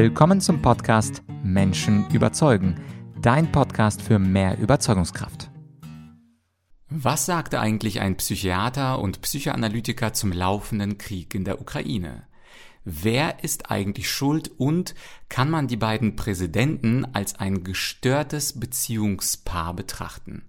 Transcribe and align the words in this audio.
Willkommen 0.00 0.40
zum 0.40 0.62
Podcast 0.62 1.24
Menschen 1.42 2.08
überzeugen, 2.12 2.76
dein 3.20 3.50
Podcast 3.50 4.00
für 4.00 4.20
mehr 4.20 4.56
Überzeugungskraft. 4.56 5.50
Was 6.88 7.26
sagte 7.26 7.58
eigentlich 7.58 8.00
ein 8.00 8.16
Psychiater 8.16 9.00
und 9.00 9.22
Psychoanalytiker 9.22 10.12
zum 10.12 10.30
laufenden 10.30 10.98
Krieg 10.98 11.34
in 11.34 11.42
der 11.42 11.60
Ukraine? 11.60 12.27
Wer 12.90 13.44
ist 13.44 13.70
eigentlich 13.70 14.10
schuld 14.10 14.50
und 14.56 14.94
kann 15.28 15.50
man 15.50 15.68
die 15.68 15.76
beiden 15.76 16.16
Präsidenten 16.16 17.04
als 17.12 17.38
ein 17.38 17.62
gestörtes 17.62 18.58
Beziehungspaar 18.58 19.74
betrachten? 19.74 20.42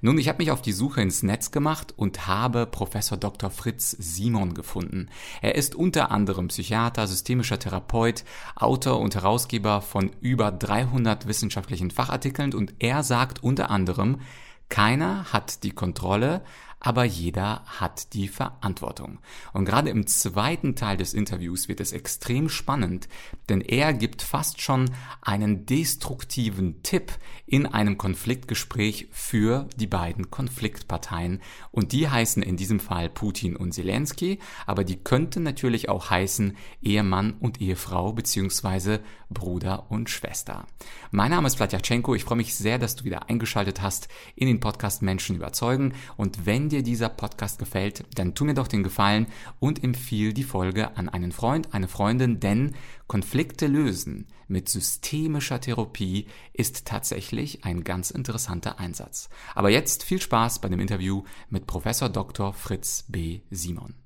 Nun, 0.00 0.16
ich 0.16 0.28
habe 0.28 0.38
mich 0.38 0.52
auf 0.52 0.62
die 0.62 0.72
Suche 0.72 1.02
ins 1.02 1.24
Netz 1.24 1.50
gemacht 1.50 1.92
und 1.96 2.28
habe 2.28 2.66
Professor 2.66 3.18
Dr. 3.18 3.50
Fritz 3.50 3.90
Simon 3.98 4.54
gefunden. 4.54 5.08
Er 5.42 5.56
ist 5.56 5.74
unter 5.74 6.12
anderem 6.12 6.46
Psychiater, 6.46 7.08
systemischer 7.08 7.58
Therapeut, 7.58 8.22
Autor 8.54 9.00
und 9.00 9.16
Herausgeber 9.16 9.80
von 9.80 10.12
über 10.20 10.52
300 10.52 11.26
wissenschaftlichen 11.26 11.90
Fachartikeln 11.90 12.54
und 12.54 12.72
er 12.78 13.02
sagt 13.02 13.42
unter 13.42 13.68
anderem, 13.68 14.20
keiner 14.68 15.24
hat 15.32 15.64
die 15.64 15.72
Kontrolle, 15.72 16.42
aber 16.80 17.04
jeder 17.04 17.62
hat 17.66 18.14
die 18.14 18.26
Verantwortung. 18.26 19.18
Und 19.52 19.66
gerade 19.66 19.90
im 19.90 20.06
zweiten 20.06 20.74
Teil 20.74 20.96
des 20.96 21.12
Interviews 21.12 21.68
wird 21.68 21.80
es 21.80 21.92
extrem 21.92 22.48
spannend, 22.48 23.08
denn 23.50 23.60
er 23.60 23.92
gibt 23.92 24.22
fast 24.22 24.62
schon 24.62 24.90
einen 25.20 25.66
destruktiven 25.66 26.82
Tipp 26.82 27.12
in 27.46 27.66
einem 27.66 27.98
Konfliktgespräch 27.98 29.08
für 29.12 29.68
die 29.76 29.86
beiden 29.86 30.30
Konfliktparteien. 30.30 31.42
Und 31.70 31.92
die 31.92 32.08
heißen 32.08 32.42
in 32.42 32.56
diesem 32.56 32.80
Fall 32.80 33.10
Putin 33.10 33.56
und 33.56 33.72
Zelensky, 33.72 34.38
aber 34.66 34.82
die 34.82 34.96
könnten 34.96 35.42
natürlich 35.42 35.90
auch 35.90 36.08
heißen 36.08 36.56
Ehemann 36.80 37.34
und 37.34 37.60
Ehefrau 37.60 38.14
beziehungsweise 38.14 39.00
Bruder 39.28 39.90
und 39.90 40.08
Schwester. 40.08 40.66
Mein 41.10 41.30
Name 41.30 41.46
ist 41.46 41.56
Vladyachenko, 41.56 42.14
ich 42.14 42.24
freue 42.24 42.38
mich 42.38 42.54
sehr, 42.54 42.78
dass 42.78 42.96
du 42.96 43.04
wieder 43.04 43.28
eingeschaltet 43.28 43.82
hast 43.82 44.08
in 44.34 44.46
den 44.46 44.60
Podcast 44.60 45.02
Menschen 45.02 45.36
überzeugen 45.36 45.94
und 46.16 46.46
wenn 46.46 46.69
dir 46.70 46.82
dieser 46.82 47.10
Podcast 47.10 47.58
gefällt, 47.58 48.04
dann 48.14 48.34
tu 48.34 48.44
mir 48.44 48.54
doch 48.54 48.68
den 48.68 48.82
Gefallen 48.82 49.26
und 49.58 49.84
empfiehl 49.84 50.32
die 50.32 50.44
Folge 50.44 50.96
an 50.96 51.08
einen 51.08 51.32
Freund, 51.32 51.74
eine 51.74 51.88
Freundin, 51.88 52.40
denn 52.40 52.74
Konflikte 53.06 53.66
lösen 53.66 54.26
mit 54.48 54.68
systemischer 54.68 55.60
Therapie 55.60 56.26
ist 56.52 56.86
tatsächlich 56.86 57.64
ein 57.64 57.84
ganz 57.84 58.10
interessanter 58.10 58.78
Einsatz. 58.78 59.28
Aber 59.54 59.70
jetzt 59.70 60.02
viel 60.02 60.20
Spaß 60.20 60.60
bei 60.60 60.68
dem 60.68 60.80
Interview 60.80 61.24
mit 61.50 61.66
Professor 61.66 62.08
Dr. 62.08 62.52
Fritz 62.52 63.04
B. 63.08 63.40
Simon. 63.50 63.99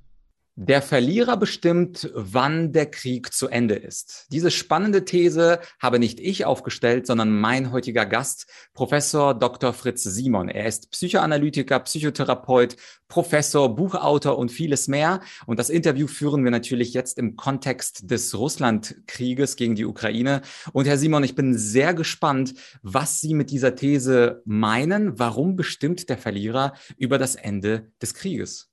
Der 0.57 0.83
Verlierer 0.83 1.37
bestimmt, 1.37 2.13
wann 2.15 2.71
der 2.71 2.87
Krieg 2.87 3.33
zu 3.33 3.49
Ende 3.49 3.75
ist. 3.75 4.29
Diese 4.31 4.53
spannende 4.53 5.05
These 5.05 5.59
habe 5.81 5.99
nicht 5.99 6.21
ich 6.21 6.45
aufgestellt, 6.45 7.09
sondern 7.09 7.37
mein 7.37 7.73
heutiger 7.73 8.07
Gast, 8.07 8.47
Professor 8.73 9.35
Dr. 9.35 9.73
Fritz 9.73 10.05
Simon. 10.05 10.49
Er 10.49 10.67
ist 10.67 10.93
Psychoanalytiker, 10.93 11.81
Psychotherapeut, 11.81 12.77
Professor, 13.09 13.75
Buchautor 13.75 14.39
und 14.39 14.53
vieles 14.53 14.87
mehr. 14.87 15.23
Und 15.47 15.59
das 15.59 15.71
Interview 15.71 16.07
führen 16.07 16.45
wir 16.45 16.53
natürlich 16.53 16.95
jetzt 16.95 17.19
im 17.19 17.35
Kontext 17.35 18.09
des 18.13 18.39
Russlandkrieges 18.39 19.57
gegen 19.57 19.75
die 19.75 19.85
Ukraine. 19.85 20.43
Und 20.73 20.87
Herr 20.87 20.99
Simon, 20.99 21.25
ich 21.25 21.35
bin 21.35 21.59
sehr 21.59 21.95
gespannt, 21.95 22.55
was 22.81 23.21
Sie 23.21 23.35
mit 23.35 23.51
dieser 23.51 23.75
These 23.75 24.41
meinen. 24.45 25.19
Warum 25.19 25.57
bestimmt 25.57 26.09
der 26.09 26.19
Verlierer 26.19 26.75
über 26.97 27.19
das 27.19 27.35
Ende 27.35 27.91
des 28.01 28.15
Krieges? 28.15 28.71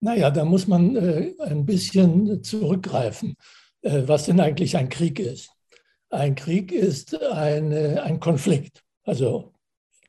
Naja, 0.00 0.30
da 0.30 0.44
muss 0.44 0.66
man 0.68 0.96
äh, 0.96 1.32
ein 1.40 1.66
bisschen 1.66 2.42
zurückgreifen, 2.42 3.34
äh, 3.82 4.02
was 4.06 4.26
denn 4.26 4.40
eigentlich 4.40 4.76
ein 4.76 4.88
Krieg 4.88 5.18
ist. 5.18 5.50
Ein 6.10 6.34
Krieg 6.34 6.72
ist 6.72 7.20
eine, 7.20 8.02
ein 8.02 8.20
Konflikt. 8.20 8.82
Also 9.02 9.52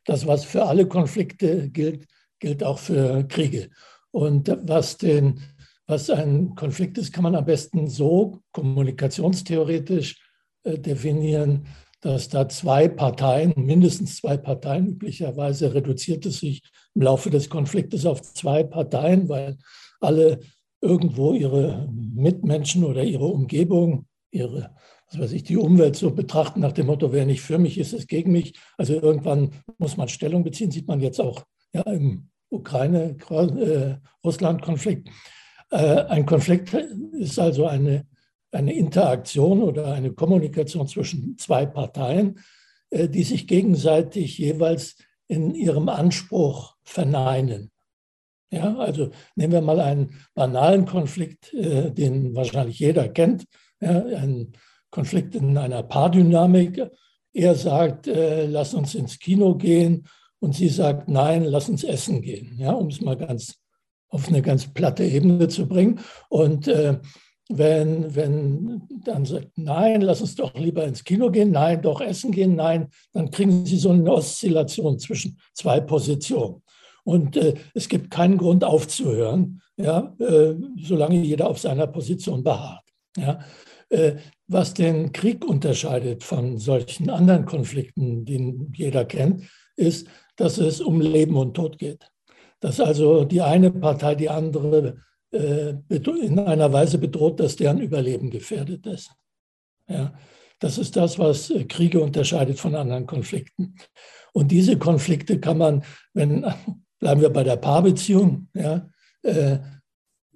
das, 0.06 0.28
was 0.28 0.46
für 0.46 0.66
alle 0.66 0.88
Konflikte 0.88 1.70
gilt, 1.70 2.06
gilt 2.40 2.64
auch 2.64 2.80
für 2.80 3.28
Kriege. 3.28 3.70
Und 4.12 4.56
was, 4.64 4.98
den, 4.98 5.42
was 5.88 6.10
ein 6.10 6.56
Konflikt 6.56 6.98
ist, 6.98 7.12
kann 7.12 7.24
man 7.24 7.36
am 7.36 7.46
besten 7.46 7.88
so 7.88 8.40
kommunikationstheoretisch 8.52 10.18
äh, 10.64 10.78
definieren, 10.78 11.68
dass 12.02 12.30
da 12.30 12.48
zwei 12.48 12.88
Parteien, 12.88 13.54
mindestens 13.58 14.18
zwei 14.18 14.38
Parteien, 14.38 14.88
üblicherweise 14.88 15.74
reduziert 15.74 16.26
es 16.26 16.40
sich 16.40 16.64
im 16.96 17.02
Laufe 17.02 17.30
des 17.30 17.50
Konfliktes 17.50 18.06
auf 18.06 18.22
zwei 18.22 18.64
Parteien, 18.64 19.28
weil 19.28 19.58
alle 20.00 20.40
irgendwo 20.82 21.34
ihre 21.34 21.90
Mitmenschen 21.92 22.84
oder 22.84 23.04
ihre 23.04 23.26
Umgebung, 23.26 24.06
ihre, 24.32 24.76
was 25.10 25.20
weiß 25.20 25.32
ich, 25.34 25.44
die 25.44 25.58
Umwelt 25.58 25.96
so 25.96 26.12
betrachten 26.12 26.62
nach 26.62 26.72
dem 26.72 26.88
Motto, 26.88 27.12
wer 27.12 27.26
nicht 27.26 27.42
für 27.42 27.58
mich 27.58 27.78
ist, 27.78 27.94
ist 27.94 28.08
gegen 28.08 28.32
mich. 28.32 28.54
Also 28.78 28.94
irgendwann 28.94 29.52
muss 29.78 29.98
man 29.98 30.08
Stellung 30.08 30.44
beziehen, 30.44 30.72
sieht 30.72 30.88
man 30.88 31.02
jetzt 31.02 31.20
auch 31.20 31.44
ja, 31.74 31.82
im 31.84 32.30
Ukraine-Russland-Konflikt. 32.50 35.10
Äh, 35.72 36.06
ein 36.06 36.26
Konflikt 36.26 36.74
ist 36.74 37.38
also 37.40 37.68
eine 37.68 38.08
eine 38.52 38.74
Interaktion 38.74 39.62
oder 39.62 39.94
eine 39.94 40.12
Kommunikation 40.12 40.88
zwischen 40.88 41.38
zwei 41.38 41.66
Parteien, 41.66 42.40
äh, 42.90 43.08
die 43.08 43.24
sich 43.24 43.48
gegenseitig 43.48 44.38
jeweils 44.38 44.96
in 45.28 45.54
ihrem 45.54 45.90
Anspruch 45.90 46.76
verneinen. 46.84 47.72
Ja, 48.52 48.76
also 48.78 49.12
nehmen 49.36 49.54
wir 49.54 49.62
mal 49.62 49.80
einen 49.80 50.16
banalen 50.34 50.86
Konflikt, 50.86 51.54
äh, 51.54 51.92
den 51.92 52.34
wahrscheinlich 52.36 52.80
jeder 52.80 53.08
kennt, 53.08 53.46
ja, 53.80 54.04
einen 54.06 54.54
Konflikt 54.90 55.36
in 55.36 55.56
einer 55.58 55.84
Paardynamik. 55.84 56.90
Er 57.34 57.56
sagt, 57.56 58.08
äh, 58.08 58.48
lass 58.48 58.74
uns 58.74 58.96
ins 58.96 59.20
Kino 59.20 59.56
gehen 59.56 60.08
und 60.40 60.56
sie 60.56 60.70
sagt, 60.70 61.10
nein, 61.10 61.44
lass 61.44 61.70
uns 61.70 61.84
essen 61.84 62.22
gehen, 62.22 62.58
ja, 62.58 62.72
um 62.72 62.88
es 62.88 63.02
mal 63.02 63.18
ganz 63.18 63.60
auf 64.10 64.28
eine 64.28 64.42
ganz 64.42 64.74
platte 64.74 65.04
Ebene 65.04 65.48
zu 65.48 65.68
bringen. 65.68 66.00
Und 66.30 66.68
äh, 66.68 67.00
wenn, 67.50 68.16
wenn 68.16 68.82
dann 69.04 69.26
sagt, 69.26 69.58
nein, 69.58 70.02
lass 70.02 70.22
uns 70.22 70.36
doch 70.36 70.54
lieber 70.54 70.86
ins 70.86 71.04
Kino 71.04 71.32
gehen, 71.32 71.52
nein, 71.52 71.82
doch 71.82 72.02
essen 72.02 72.32
gehen, 72.32 72.56
nein, 72.56 72.90
dann 73.12 73.32
kriegen 73.32 73.66
Sie 73.66 73.78
so 73.78 73.90
eine 73.90 74.12
Oszillation 74.12 75.00
zwischen 75.00 75.40
zwei 75.54 75.80
Positionen. 75.80 76.62
Und 77.10 77.38
äh, 77.38 77.56
es 77.74 77.90
gibt 77.90 78.12
keinen 78.12 78.38
Grund 78.38 78.64
aufzuhören, 78.64 79.64
ja, 79.78 80.16
äh, 80.20 80.54
solange 80.80 81.20
jeder 81.20 81.50
auf 81.50 81.58
seiner 81.58 81.88
Position 81.88 82.44
beharrt. 82.44 82.84
Ja. 83.18 83.40
Äh, 83.90 84.18
was 84.46 84.76
den 84.76 85.12
Krieg 85.12 85.44
unterscheidet 85.44 86.24
von 86.24 86.60
solchen 86.60 87.10
anderen 87.10 87.46
Konflikten, 87.46 88.26
die 88.26 88.60
jeder 88.76 89.06
kennt, 89.06 89.50
ist, 89.76 90.08
dass 90.36 90.60
es 90.60 90.82
um 90.82 91.02
Leben 91.02 91.36
und 91.36 91.56
Tod 91.56 91.80
geht. 91.80 92.06
Dass 92.60 92.80
also 92.80 93.26
die 93.26 93.42
eine 93.42 93.72
Partei 93.72 94.14
die 94.14 94.30
andere 94.30 94.98
äh, 95.32 95.74
in 95.90 96.38
einer 96.38 96.72
Weise 96.72 97.00
bedroht, 97.00 97.40
dass 97.40 97.56
deren 97.56 97.80
Überleben 97.80 98.30
gefährdet 98.30 98.86
ist. 98.86 99.12
Ja, 99.88 100.14
das 100.60 100.78
ist 100.78 100.96
das, 100.96 101.18
was 101.18 101.50
äh, 101.50 101.64
Kriege 101.64 102.02
unterscheidet 102.02 102.60
von 102.60 102.76
anderen 102.76 103.08
Konflikten. 103.08 103.74
Und 104.32 104.52
diese 104.52 104.78
Konflikte 104.78 105.40
kann 105.40 105.58
man, 105.58 105.84
wenn, 106.14 106.46
bleiben 107.00 107.22
wir 107.22 107.30
bei 107.30 107.44
der 107.44 107.58
Paarbeziehung, 107.58 108.50
ja, 108.54 108.90
äh, 109.24 109.60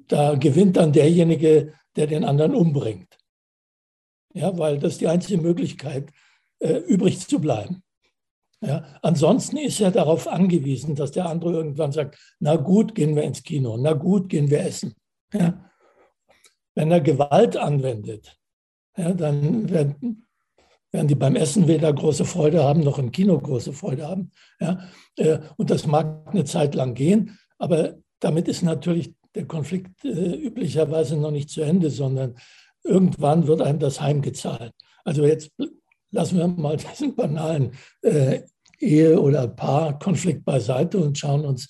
da 0.08 0.36
gewinnt 0.36 0.78
dann 0.78 0.92
derjenige, 0.92 1.74
der 1.96 2.08
den 2.08 2.24
anderen 2.24 2.56
umbringt. 2.56 3.18
Ja, 4.34 4.58
weil 4.58 4.80
das 4.80 4.98
die 4.98 5.08
einzige 5.08 5.42
Möglichkeit, 5.42 6.12
äh, 6.60 6.78
übrig 6.78 7.20
zu 7.28 7.40
bleiben. 7.40 7.84
Ja, 8.62 8.98
ansonsten 9.02 9.58
ist 9.58 9.82
er 9.82 9.92
darauf 9.92 10.28
angewiesen, 10.28 10.96
dass 10.96 11.12
der 11.12 11.26
andere 11.26 11.52
irgendwann 11.52 11.92
sagt, 11.92 12.18
na 12.40 12.56
gut, 12.56 12.96
gehen 12.96 13.16
wir 13.16 13.24
ins 13.24 13.44
Kino, 13.44 13.78
na 13.78 13.94
gut, 13.94 14.30
gehen 14.30 14.50
wir 14.50 14.62
essen. 14.62 14.96
Ja. 15.34 15.70
Wenn 16.74 16.90
er 16.90 17.02
Gewalt 17.02 17.58
anwendet, 17.58 18.40
ja, 18.96 19.14
dann 19.14 19.70
werden, 19.70 20.28
werden 20.94 21.08
die 21.08 21.16
beim 21.16 21.36
Essen 21.36 21.68
weder 21.68 21.92
große 21.92 22.24
Freude 22.24 22.64
haben, 22.64 22.82
noch 22.82 23.00
im 23.00 23.12
Kino 23.12 23.38
große 23.38 23.74
Freude 23.74 24.08
haben. 24.08 24.32
Ja. 24.62 24.80
Äh, 25.18 25.40
und 25.58 25.72
das 25.72 25.88
mag 25.88 26.28
eine 26.32 26.46
Zeit 26.46 26.76
lang 26.76 26.94
gehen, 26.94 27.38
aber 27.58 27.96
damit 28.20 28.48
ist 28.48 28.62
natürlich 28.62 29.14
der 29.36 29.46
Konflikt 29.46 30.06
äh, 30.06 30.36
üblicherweise 30.36 31.18
noch 31.18 31.32
nicht 31.32 31.50
zu 31.50 31.62
Ende, 31.62 31.90
sondern 31.90 32.36
irgendwann 32.84 33.48
wird 33.48 33.62
einem 33.62 33.80
das 33.80 34.00
heimgezahlt. 34.00 34.74
Also 35.04 35.26
jetzt 35.26 35.52
lassen 36.12 36.38
wir 36.38 36.48
mal 36.48 36.78
diesen 36.92 37.16
banalen 37.16 37.72
äh, 38.04 38.42
Ehe- 38.80 39.20
oder 39.20 39.48
Paarkonflikt 39.48 40.46
beiseite 40.46 41.00
und 41.00 41.18
schauen 41.18 41.46
uns 41.46 41.68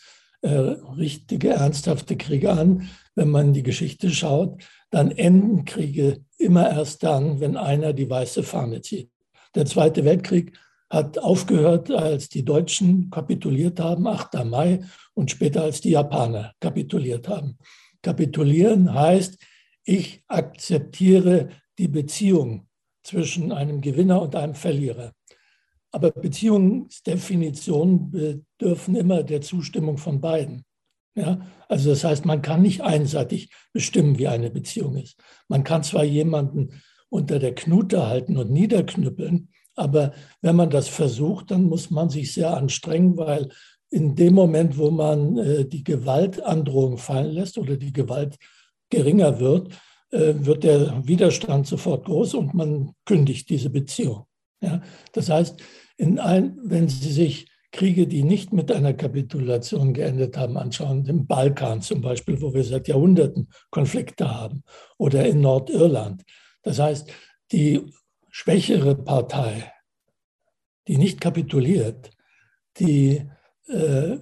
richtige, 0.98 1.52
ernsthafte 1.52 2.18
Kriege 2.18 2.52
an. 2.52 2.90
Wenn 3.16 3.30
man 3.30 3.54
die 3.54 3.64
Geschichte 3.64 4.10
schaut, 4.10 4.62
dann 4.90 5.12
enden 5.12 5.64
Kriege 5.64 6.26
immer 6.38 6.70
erst 6.70 7.04
dann, 7.04 7.40
wenn 7.40 7.56
einer 7.56 7.94
die 7.94 8.10
weiße 8.10 8.44
Fahne 8.44 8.82
zieht. 8.82 9.13
Der 9.56 9.66
Zweite 9.66 10.06
Weltkrieg 10.06 10.58
hat 10.90 11.18
aufgehört, 11.18 11.92
als 11.92 12.30
die 12.30 12.46
Deutschen 12.46 13.10
kapituliert 13.10 13.80
haben, 13.80 14.08
8. 14.08 14.46
Mai, 14.46 14.82
und 15.14 15.32
später 15.32 15.64
als 15.64 15.82
die 15.82 15.92
Japaner 15.92 16.54
kapituliert 16.60 17.28
haben. 17.28 17.58
Kapitulieren 18.02 18.94
heißt, 18.94 19.38
ich 19.86 20.24
akzeptiere 20.28 21.50
die 21.78 21.88
Beziehung 21.88 22.68
zwischen 23.04 23.52
einem 23.52 23.82
Gewinner 23.82 24.22
und 24.22 24.36
einem 24.36 24.56
Verlierer. 24.56 25.14
Aber 25.92 26.12
Beziehungsdefinitionen 26.12 28.12
bedürfen 28.12 28.96
immer 28.96 29.24
der 29.24 29.42
Zustimmung 29.42 29.98
von 29.98 30.22
beiden. 30.22 30.64
Ja, 31.16 31.46
also 31.70 31.92
das 31.92 32.04
heißt, 32.04 32.26
man 32.26 32.42
kann 32.42 32.64
nicht 32.64 32.82
einseitig 32.82 33.52
bestimmen, 33.72 34.18
wie 34.18 34.28
eine 34.28 34.50
Beziehung 34.50 34.98
ist. 34.98 35.16
Man 35.48 35.64
kann 35.64 35.84
zwar 35.84 36.04
jemanden 36.04 36.82
unter 37.14 37.38
der 37.38 37.54
Knute 37.54 38.08
halten 38.08 38.38
und 38.38 38.50
niederknüppeln, 38.50 39.50
aber 39.76 40.14
wenn 40.42 40.56
man 40.56 40.72
das 40.72 40.88
versucht, 40.88 41.52
dann 41.52 41.66
muss 41.66 41.92
man 41.92 42.10
sich 42.10 42.34
sehr 42.34 42.58
anstrengen, 42.58 43.18
weil 43.18 43.50
in 43.92 44.16
dem 44.16 44.34
Moment, 44.34 44.80
wo 44.80 44.90
man 44.90 45.38
äh, 45.38 45.66
die 45.66 45.84
Gewaltandrohung 45.84 46.98
fallen 46.98 47.32
lässt 47.32 47.60
oder 47.60 47.78
die 47.78 47.94
Gewalt 47.94 48.38
geringer 48.90 49.40
wird, 49.40 49.72
äh, 50.10 50.34
wird 50.38 50.64
der 50.64 51.08
Widerstand 51.08 51.68
sofort 51.68 52.06
groß 52.06 52.34
und 52.34 52.56
man 52.56 52.94
kündigt 53.06 53.48
diese 53.50 53.70
Beziehung. 53.70 54.26
Ja? 54.60 54.82
Das 55.12 55.30
heißt, 55.30 55.62
ein, 56.00 56.58
wenn 56.64 56.90
Sie 56.90 57.12
sich 57.12 57.48
Kriege, 57.72 58.08
die 58.08 58.24
nicht 58.24 58.54
mit 58.54 58.72
einer 58.72 58.94
Kapitulation 58.94 59.94
geendet 59.94 60.36
haben, 60.36 60.58
anschauen, 60.58 61.06
im 61.06 61.28
Balkan 61.28 61.82
zum 61.82 62.02
Beispiel, 62.02 62.42
wo 62.42 62.54
wir 62.56 62.64
seit 62.64 62.88
Jahrhunderten 62.88 63.50
Konflikte 63.70 64.34
haben, 64.34 64.64
oder 64.98 65.26
in 65.26 65.42
Nordirland. 65.42 66.24
Das 66.64 66.80
heißt, 66.80 67.12
die 67.52 67.94
schwächere 68.30 68.96
Partei, 68.96 69.72
die 70.88 70.98
nicht 70.98 71.22
kapituliert, 71.22 72.12
die 72.78 73.26
äh, 73.68 74.18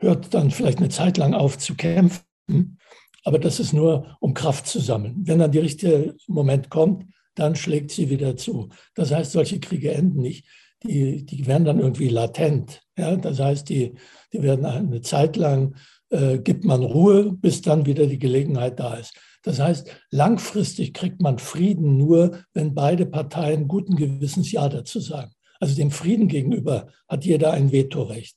hört 0.00 0.34
dann 0.34 0.50
vielleicht 0.50 0.78
eine 0.78 0.88
Zeit 0.88 1.16
lang 1.16 1.34
auf 1.34 1.56
zu 1.58 1.76
kämpfen, 1.76 2.78
aber 3.22 3.38
das 3.38 3.60
ist 3.60 3.72
nur, 3.72 4.16
um 4.20 4.34
Kraft 4.34 4.66
zu 4.66 4.80
sammeln. 4.80 5.22
Wenn 5.24 5.38
dann 5.38 5.52
der 5.52 5.62
richtige 5.62 6.16
Moment 6.26 6.68
kommt, 6.68 7.06
dann 7.34 7.56
schlägt 7.56 7.90
sie 7.90 8.10
wieder 8.10 8.36
zu. 8.36 8.68
Das 8.94 9.12
heißt, 9.12 9.32
solche 9.32 9.60
Kriege 9.60 9.92
enden 9.92 10.20
nicht 10.20 10.46
die, 10.84 11.24
die 11.24 11.46
werden 11.46 11.64
dann 11.64 11.80
irgendwie 11.80 12.08
latent. 12.08 12.82
Ja? 12.96 13.16
Das 13.16 13.40
heißt, 13.40 13.68
die, 13.68 13.94
die 14.32 14.42
werden 14.42 14.64
eine 14.64 15.00
Zeit 15.00 15.36
lang, 15.36 15.76
äh, 16.10 16.38
gibt 16.38 16.64
man 16.64 16.82
Ruhe, 16.82 17.32
bis 17.32 17.62
dann 17.62 17.86
wieder 17.86 18.06
die 18.06 18.18
Gelegenheit 18.18 18.78
da 18.78 18.94
ist. 18.94 19.14
Das 19.42 19.60
heißt, 19.60 19.90
langfristig 20.10 20.94
kriegt 20.94 21.20
man 21.20 21.38
Frieden 21.38 21.96
nur, 21.96 22.38
wenn 22.54 22.74
beide 22.74 23.06
Parteien 23.06 23.68
guten 23.68 23.96
Gewissens 23.96 24.50
Ja 24.52 24.68
dazu 24.68 25.00
sagen. 25.00 25.32
Also 25.60 25.74
dem 25.76 25.90
Frieden 25.90 26.28
gegenüber 26.28 26.88
hat 27.08 27.24
jeder 27.24 27.52
ein 27.52 27.70
Vetorecht. 27.70 28.36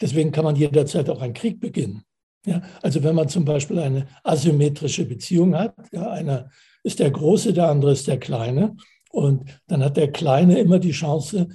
Deswegen 0.00 0.32
kann 0.32 0.44
man 0.44 0.56
jederzeit 0.56 1.08
auch 1.08 1.20
einen 1.20 1.34
Krieg 1.34 1.60
beginnen. 1.60 2.02
Ja, 2.44 2.62
also 2.82 3.02
wenn 3.02 3.14
man 3.14 3.28
zum 3.28 3.44
Beispiel 3.44 3.78
eine 3.78 4.06
asymmetrische 4.22 5.04
Beziehung 5.04 5.56
hat, 5.56 5.74
ja, 5.92 6.10
einer 6.10 6.50
ist 6.84 7.00
der 7.00 7.10
Große, 7.10 7.52
der 7.52 7.68
andere 7.68 7.92
ist 7.92 8.06
der 8.06 8.18
Kleine, 8.18 8.76
und 9.10 9.60
dann 9.66 9.82
hat 9.82 9.96
der 9.96 10.12
Kleine 10.12 10.58
immer 10.58 10.78
die 10.78 10.92
Chance, 10.92 11.48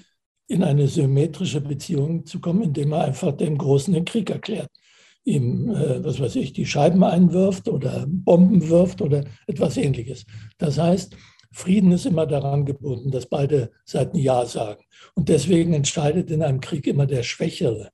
in 0.48 0.64
eine 0.64 0.88
symmetrische 0.88 1.62
Beziehung 1.62 2.26
zu 2.26 2.42
kommen, 2.42 2.64
indem 2.64 2.92
er 2.92 3.06
einfach 3.06 3.32
dem 3.32 3.58
Großen 3.58 3.94
den 3.94 4.04
Krieg 4.04 4.30
erklärt. 4.30 4.70
Ihm, 5.24 5.70
äh, 5.70 6.04
was 6.04 6.20
weiß 6.20 6.36
ich, 6.38 6.54
die 6.54 6.66
Scheiben 6.66 7.04
einwirft 7.04 7.68
oder 7.68 8.06
Bomben 8.08 8.70
wirft 8.70 9.02
oder 9.02 9.24
etwas 9.48 9.78
ähnliches. 9.78 10.26
Das 10.58 10.78
heißt, 10.78 11.16
Frieden 11.52 11.92
ist 11.92 12.06
immer 12.06 12.26
daran 12.26 12.66
gebunden, 12.66 13.12
dass 13.12 13.26
beide 13.26 13.72
Seiten 13.86 14.18
Ja 14.18 14.46
sagen. 14.46 14.84
Und 15.16 15.30
deswegen 15.30 15.74
entscheidet 15.74 16.32
in 16.32 16.42
einem 16.42 16.62
Krieg 16.62 16.88
immer 16.88 17.06
der 17.06 17.24
Schwächere, 17.24 17.92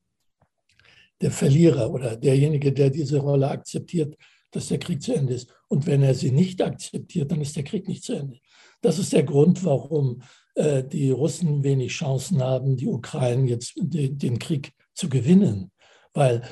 der 1.22 1.32
Verlierer 1.32 1.92
oder 1.92 2.16
derjenige, 2.16 2.72
der 2.72 2.92
diese 2.92 3.18
Rolle 3.18 3.50
akzeptiert, 3.50 4.16
dass 4.52 4.68
der 4.68 4.78
Krieg 4.78 5.02
zu 5.02 5.14
Ende 5.14 5.34
ist. 5.34 5.52
Und 5.68 5.88
wenn 5.88 6.04
er 6.04 6.14
sie 6.14 6.32
nicht 6.32 6.62
akzeptiert, 6.62 7.32
dann 7.32 7.42
ist 7.42 7.56
der 7.56 7.64
Krieg 7.64 7.88
nicht 7.88 8.04
zu 8.04 8.14
Ende. 8.14 8.40
Das 8.82 9.00
ist 9.00 9.12
der 9.12 9.24
Grund, 9.24 9.66
warum 9.66 10.22
äh, 10.54 10.84
die 10.84 11.10
Russen 11.10 11.64
wenig 11.64 11.92
Chancen 11.92 12.44
haben, 12.44 12.78
die 12.78 12.88
Ukraine 12.88 13.50
jetzt 13.50 13.74
den 13.76 14.40
Krieg 14.40 14.72
zu 14.94 15.10
gewinnen. 15.10 15.72
Weil 16.14 16.44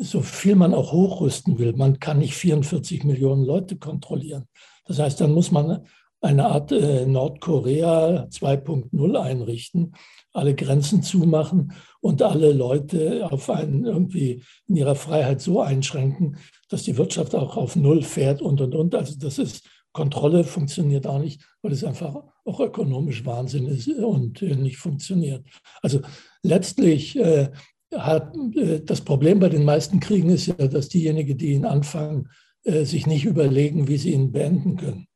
so 0.00 0.22
viel 0.22 0.54
man 0.54 0.74
auch 0.74 0.92
hochrüsten 0.92 1.58
will, 1.58 1.74
man 1.74 2.00
kann 2.00 2.18
nicht 2.18 2.34
44 2.34 3.04
Millionen 3.04 3.44
Leute 3.44 3.76
kontrollieren. 3.76 4.46
Das 4.86 4.98
heißt, 4.98 5.20
dann 5.20 5.32
muss 5.32 5.50
man 5.50 5.86
eine 6.20 6.46
Art 6.46 6.72
äh, 6.72 7.04
Nordkorea 7.04 8.28
2.0 8.30 9.20
einrichten, 9.20 9.94
alle 10.32 10.54
Grenzen 10.54 11.02
zumachen 11.02 11.74
und 12.00 12.22
alle 12.22 12.52
Leute 12.52 13.28
auf 13.30 13.50
einen 13.50 13.84
irgendwie 13.84 14.42
in 14.66 14.76
ihrer 14.76 14.94
Freiheit 14.94 15.42
so 15.42 15.60
einschränken, 15.60 16.38
dass 16.70 16.84
die 16.84 16.96
Wirtschaft 16.96 17.34
auch 17.34 17.56
auf 17.56 17.76
Null 17.76 18.02
fährt 18.02 18.40
und 18.40 18.60
und 18.62 18.74
und. 18.74 18.94
Also 18.94 19.18
das 19.18 19.38
ist 19.38 19.68
Kontrolle 19.92 20.42
funktioniert 20.42 21.06
auch 21.06 21.20
nicht, 21.20 21.40
weil 21.62 21.72
es 21.72 21.84
einfach 21.84 22.16
auch 22.44 22.60
ökonomisch 22.60 23.24
Wahnsinn 23.24 23.66
ist 23.66 23.88
und 23.88 24.42
äh, 24.42 24.56
nicht 24.56 24.78
funktioniert. 24.78 25.46
Also 25.82 26.00
letztlich 26.42 27.16
äh, 27.16 27.50
hat 27.98 28.36
äh, 28.56 28.80
das 28.80 29.00
Problem 29.00 29.40
bei 29.40 29.48
den 29.48 29.64
meisten 29.64 30.00
Kriegen 30.00 30.30
ist 30.30 30.46
ja, 30.46 30.54
dass 30.54 30.88
diejenigen, 30.88 31.36
die 31.36 31.52
ihn 31.52 31.64
anfangen, 31.64 32.28
äh, 32.64 32.84
sich 32.84 33.06
nicht 33.06 33.24
überlegen, 33.24 33.88
wie 33.88 33.96
sie 33.96 34.12
ihn 34.12 34.32
beenden 34.32 34.76
können. 34.76 35.06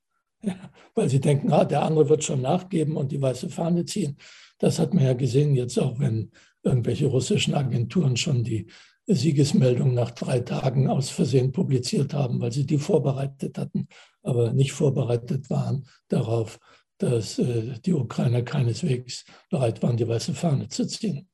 Weil 0.94 1.08
sie 1.08 1.20
denken, 1.20 1.52
ah, 1.52 1.64
der 1.64 1.82
andere 1.82 2.08
wird 2.08 2.24
schon 2.24 2.42
nachgeben 2.42 2.96
und 2.96 3.12
die 3.12 3.20
weiße 3.20 3.48
Fahne 3.50 3.84
ziehen. 3.84 4.16
Das 4.58 4.78
hat 4.78 4.94
man 4.94 5.04
ja 5.04 5.12
gesehen 5.14 5.54
jetzt 5.54 5.78
auch, 5.78 5.98
wenn 5.98 6.30
irgendwelche 6.62 7.06
russischen 7.06 7.54
Agenturen 7.54 8.16
schon 8.16 8.42
die 8.42 8.66
Siegesmeldung 9.06 9.94
nach 9.94 10.10
drei 10.10 10.40
Tagen 10.40 10.88
aus 10.88 11.08
Versehen 11.08 11.52
publiziert 11.52 12.12
haben, 12.12 12.40
weil 12.40 12.52
sie 12.52 12.66
die 12.66 12.78
vorbereitet 12.78 13.56
hatten 13.56 13.88
aber 14.28 14.52
nicht 14.52 14.72
vorbereitet 14.72 15.48
waren 15.50 15.86
darauf, 16.08 16.58
dass 16.98 17.38
äh, 17.38 17.78
die 17.84 17.94
Ukrainer 17.94 18.42
keineswegs 18.42 19.24
bereit 19.50 19.82
waren, 19.82 19.96
die 19.96 20.06
weiße 20.06 20.34
Fahne 20.34 20.68
zu 20.68 20.86
ziehen. 20.86 21.28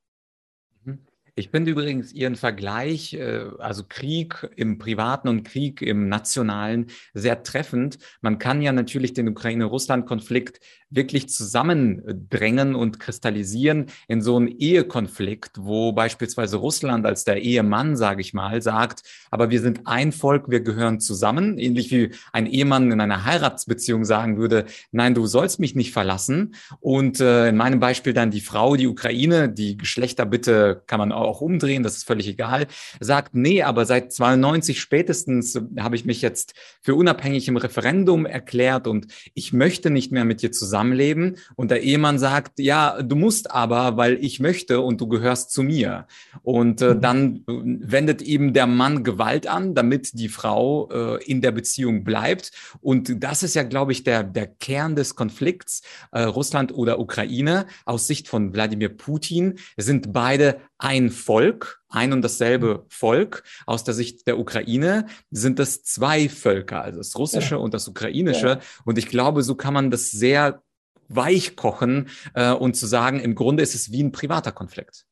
Ich 1.37 1.51
finde 1.51 1.73
übrigens 1.73 2.13
Ihren 2.13 2.37
Vergleich, 2.37 3.15
äh, 3.15 3.47
also 3.59 3.83
Krieg 3.89 4.49
im 4.55 4.79
privaten 4.79 5.27
und 5.27 5.43
Krieg 5.43 5.83
im 5.83 6.09
nationalen, 6.09 6.87
sehr 7.13 7.43
treffend. 7.43 7.99
Man 8.21 8.39
kann 8.39 8.63
ja 8.63 8.71
natürlich 8.71 9.15
den 9.15 9.29
Ukraine-Russland-Konflikt 9.29 10.61
wirklich 10.91 11.29
zusammendrängen 11.29 12.75
und 12.75 13.01
kristallisieren 13.01 13.87
in 14.07 14.23
so 14.23 14.37
einen 14.37 14.49
Ehekonflikt, 14.49 15.59
wo 15.59 15.93
beispielsweise 15.93 16.57
Russland 16.57 17.05
als 17.05 17.25
der 17.25 17.43
Ehemann, 17.43 17.97
sage 17.97 18.21
ich 18.21 18.33
mal, 18.33 18.63
sagt, 18.63 19.03
aber 19.31 19.51
wir 19.51 19.61
sind 19.61 19.87
ein 19.87 20.13
Volk, 20.13 20.49
wir 20.49 20.61
gehören 20.61 21.01
zusammen, 21.01 21.59
ähnlich 21.59 21.91
wie 21.91 22.11
ein 22.33 22.47
Ehemann 22.47 22.93
in 22.93 23.01
einer 23.01 23.25
Heiratsbeziehung 23.25 24.05
sagen 24.05 24.39
würde, 24.39 24.67
nein, 24.93 25.15
du 25.15 25.27
sollst 25.27 25.59
mich 25.59 25.75
nicht 25.75 25.93
verlassen. 25.93 26.55
Und 26.81 27.21
äh, 27.21 27.49
in 27.49 27.57
meinem 27.57 27.81
Beispiel 27.81 28.13
dann 28.13 28.31
die 28.31 28.41
Frau, 28.41 28.77
die 28.77 28.87
Ukraine, 28.87 29.49
die 29.49 29.77
Geschlechter 29.77 30.27
bitte 30.27 30.83
kann 30.87 31.01
man 31.01 31.13
umdrehen, 31.41 31.83
das 31.83 31.97
ist 31.97 32.07
völlig 32.07 32.29
egal, 32.29 32.67
sagt, 33.01 33.35
nee, 33.35 33.63
aber 33.63 33.85
seit 33.85 34.13
92 34.13 34.81
spätestens 34.81 35.61
habe 35.79 35.97
ich 35.97 36.05
mich 36.05 36.23
jetzt 36.23 36.55
für 36.81 36.95
unabhängig 36.95 37.49
im 37.49 37.57
Referendum 37.57 38.27
erklärt 38.27 38.87
und 38.87 39.07
ich 39.35 39.53
möchte 39.53 39.91
nicht 39.91 40.13
mehr 40.13 40.25
mit 40.25 40.43
dir 40.43 40.53
zusammen 40.53 40.85
Zusammenleben 40.85 41.37
und 41.57 41.71
der 41.71 41.83
Ehemann 41.83 42.19
sagt, 42.19 42.59
ja, 42.59 43.03
du 43.03 43.17
musst 43.17 43.51
aber, 43.51 43.97
weil 43.97 44.19
ich 44.25 44.41
möchte 44.41 44.81
und 44.81 45.01
du 45.01 45.09
gehörst 45.09 45.51
zu 45.51 45.63
mir. 45.63 46.07
Und 46.43 46.83
äh, 46.83 46.95
mhm. 46.95 47.01
dann 47.01 47.37
äh, 47.37 47.43
wendet 47.47 48.23
eben 48.23 48.53
der 48.53 48.67
Mann 48.67 49.05
Gewalt 49.05 49.47
an, 49.47 49.75
damit 49.75 50.19
die 50.19 50.29
Frau 50.29 50.91
äh, 50.91 51.25
in 51.25 51.41
der 51.41 51.53
Beziehung 51.53 52.05
bleibt. 52.05 52.53
Und 52.81 53.23
das 53.23 53.43
ist 53.43 53.55
ja, 53.55 53.63
glaube 53.63 53.93
ich, 53.93 54.05
der, 54.05 54.25
der 54.25 54.47
Kern 54.47 54.97
des 54.97 55.15
Konflikts 55.15 55.83
äh, 56.13 56.23
Russland 56.23 56.75
oder 56.75 56.99
Ukraine. 56.99 57.67
Aus 57.85 58.07
Sicht 58.07 58.29
von 58.29 58.53
Wladimir 58.55 58.89
Putin 58.89 59.55
sind 59.77 60.13
beide 60.13 60.57
ein 60.79 61.11
Volk, 61.11 61.81
ein 61.89 62.13
und 62.13 62.23
dasselbe 62.23 62.75
mhm. 62.75 62.81
Volk. 62.89 63.45
Aus 63.67 63.85
der 63.85 63.95
Sicht 63.95 64.27
der 64.27 64.39
Ukraine 64.39 65.07
sind 65.31 65.59
das 65.59 65.83
zwei 65.83 66.29
Völker, 66.29 66.83
also 66.83 66.99
das 66.99 67.17
russische 67.17 67.55
ja. 67.55 67.61
und 67.61 67.75
das 67.75 67.89
ukrainische. 67.89 68.47
Ja. 68.47 68.61
Und 68.85 68.99
ich 68.99 69.07
glaube, 69.07 69.43
so 69.43 69.55
kann 69.55 69.75
man 69.75 69.91
das 69.91 70.11
sehr 70.11 70.63
weich 71.09 71.57
kochen 71.57 72.09
äh, 72.35 72.53
und 72.53 72.77
zu 72.77 72.87
sagen, 72.87 73.21
im 73.21 73.35
Grunde 73.35 73.63
ist 73.63 73.75
es 73.75 73.93
wie 73.93 74.03
ein 74.03 74.13
privater 74.13 74.53
Konflikt. 74.53 75.07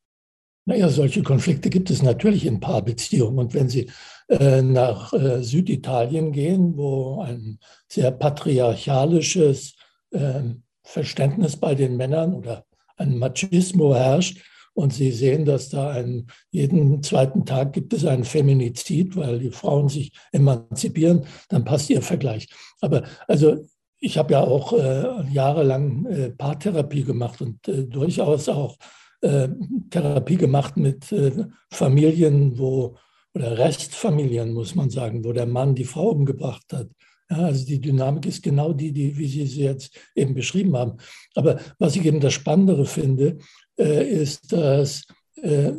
Naja, 0.64 0.88
solche 0.88 1.22
Konflikte 1.22 1.70
gibt 1.70 1.90
es 1.90 2.02
natürlich 2.02 2.46
in 2.46 2.60
Paarbeziehungen. 2.60 3.38
Und 3.38 3.54
wenn 3.54 3.68
Sie 3.68 3.90
äh, 4.28 4.62
nach 4.62 5.12
äh, 5.12 5.42
Süditalien 5.42 6.30
gehen, 6.32 6.76
wo 6.76 7.20
ein 7.20 7.58
sehr 7.88 8.12
patriarchalisches 8.12 9.74
äh, 10.12 10.42
Verständnis 10.84 11.56
bei 11.56 11.74
den 11.74 11.96
Männern 11.96 12.34
oder 12.34 12.64
ein 12.96 13.18
Machismo 13.18 13.94
herrscht, 13.94 14.40
und 14.74 14.92
Sie 14.92 15.10
sehen, 15.12 15.44
dass 15.44 15.68
da 15.68 15.90
ein, 15.90 16.26
jeden 16.50 17.02
zweiten 17.02 17.44
Tag 17.44 17.72
gibt 17.72 17.92
es 17.92 18.04
einen 18.04 18.24
Feminizid, 18.24 19.16
weil 19.16 19.38
die 19.38 19.50
Frauen 19.50 19.88
sich 19.88 20.12
emanzipieren, 20.32 21.26
dann 21.48 21.64
passt 21.64 21.90
Ihr 21.90 22.02
Vergleich. 22.02 22.48
Aber 22.80 23.02
also 23.28 23.66
ich 24.00 24.18
habe 24.18 24.32
ja 24.32 24.40
auch 24.40 24.72
äh, 24.72 25.24
jahrelang 25.32 26.06
äh, 26.06 26.30
Paartherapie 26.30 27.04
gemacht 27.04 27.40
und 27.40 27.66
äh, 27.68 27.84
durchaus 27.84 28.48
auch 28.48 28.76
äh, 29.20 29.48
Therapie 29.90 30.36
gemacht 30.36 30.76
mit 30.76 31.12
äh, 31.12 31.46
Familien, 31.70 32.58
wo, 32.58 32.96
oder 33.34 33.56
Restfamilien, 33.58 34.52
muss 34.52 34.74
man 34.74 34.90
sagen, 34.90 35.24
wo 35.24 35.32
der 35.32 35.46
Mann 35.46 35.74
die 35.74 35.84
Frau 35.84 36.08
umgebracht 36.08 36.72
hat. 36.72 36.88
Ja, 37.30 37.38
also 37.38 37.64
die 37.64 37.80
Dynamik 37.80 38.26
ist 38.26 38.42
genau 38.42 38.72
die, 38.72 38.92
die, 38.92 39.16
wie 39.16 39.26
Sie 39.26 39.46
sie 39.46 39.62
jetzt 39.62 39.96
eben 40.14 40.34
beschrieben 40.34 40.76
haben. 40.76 40.98
Aber 41.34 41.60
was 41.78 41.96
ich 41.96 42.04
eben 42.04 42.20
das 42.20 42.34
Spannendere 42.34 42.84
finde, 42.84 43.38
ist, 43.82 44.52
dass 44.52 45.04
äh, 45.36 45.72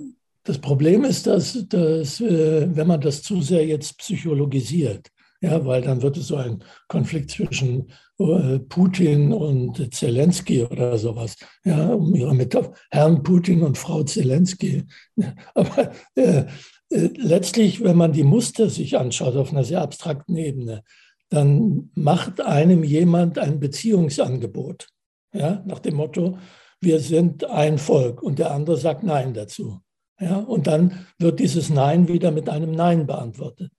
das 0.44 0.60
Problem 0.60 1.06
ist, 1.06 1.28
dass, 1.28 1.66
dass 1.70 2.20
äh, 2.20 2.68
wenn 2.76 2.88
man 2.88 3.02
das 3.02 3.22
zu 3.22 3.42
sehr 3.42 3.66
jetzt 3.66 3.98
psychologisiert, 3.98 5.10
ja, 5.42 5.66
weil 5.66 5.82
dann 5.82 6.02
wird 6.02 6.18
es 6.18 6.28
so 6.28 6.38
ein 6.38 6.64
Konflikt 6.88 7.32
zwischen 7.32 7.92
äh, 8.20 8.60
Putin 8.60 9.34
und 9.34 9.94
Zelensky 9.94 10.64
oder 10.64 10.98
sowas, 10.98 11.36
ja, 11.66 11.98
Metapher, 11.98 12.74
Herrn 12.92 13.24
Putin 13.24 13.62
und 13.62 13.78
Frau 13.78 14.04
Zelensky. 14.04 14.84
Aber 15.54 15.92
äh, 16.16 16.46
äh, 16.90 17.10
letztlich, 17.18 17.84
wenn 17.84 17.98
man 17.98 18.14
die 18.14 18.24
Muster 18.24 18.70
sich 18.70 18.98
anschaut 18.98 19.36
auf 19.36 19.52
einer 19.52 19.64
sehr 19.64 19.82
abstrakten 19.82 20.38
Ebene, 20.38 20.84
dann 21.30 21.90
macht 21.96 22.40
einem 22.42 22.84
jemand 22.84 23.40
ein 23.40 23.60
Beziehungsangebot, 23.60 24.88
ja, 25.34 25.64
nach 25.66 25.80
dem 25.80 25.96
Motto, 25.96 26.38
wir 26.84 27.00
sind 27.00 27.46
ein 27.46 27.78
Volk 27.78 28.22
und 28.22 28.40
der 28.40 28.52
andere 28.52 28.78
sagt 28.78 29.04
Nein 29.04 29.34
dazu. 29.34 29.80
Ja, 30.20 30.38
und 30.38 30.68
dann 30.68 31.06
wird 31.18 31.40
dieses 31.40 31.70
Nein 31.70 32.08
wieder 32.08 32.32
mit 32.32 32.50
einem 32.50 32.72
Nein 32.72 33.08
beantwortet. 33.08 33.72